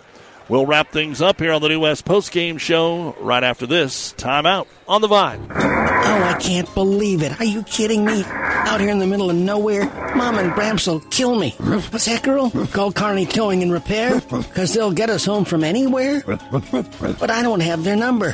[0.52, 4.14] We'll wrap things up here on the New West Post Game Show right after this
[4.18, 5.48] timeout on the Vibe.
[5.50, 7.40] Oh, I can't believe it.
[7.40, 8.26] Are you kidding me?
[8.26, 11.52] Out here in the middle of nowhere, Mom and Gramps will kill me.
[11.52, 12.52] What's that, girl?
[12.68, 14.20] Call Kearney Towing and Repair?
[14.20, 16.22] Because they'll get us home from anywhere?
[16.26, 18.34] But I don't have their number.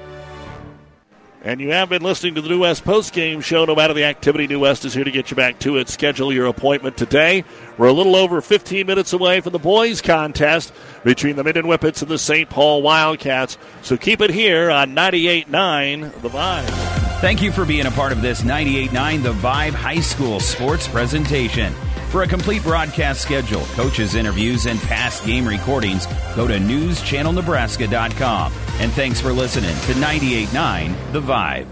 [1.43, 3.65] And you have been listening to the New West Post Game Show.
[3.65, 5.89] No matter the activity, New West is here to get you back to it.
[5.89, 7.43] Schedule your appointment today.
[7.79, 10.71] We're a little over 15 minutes away from the boys' contest
[11.03, 12.47] between the Minden Whippets and the St.
[12.47, 13.57] Paul Wildcats.
[13.81, 16.69] So keep it here on 98.9 The Vibe.
[17.21, 21.73] Thank you for being a part of this 98.9 The Vibe High School sports presentation.
[22.11, 28.53] For a complete broadcast schedule, coaches' interviews, and past game recordings, go to newschannelnebraska.com.
[28.79, 31.71] And thanks for listening to 98.9 The Vibe.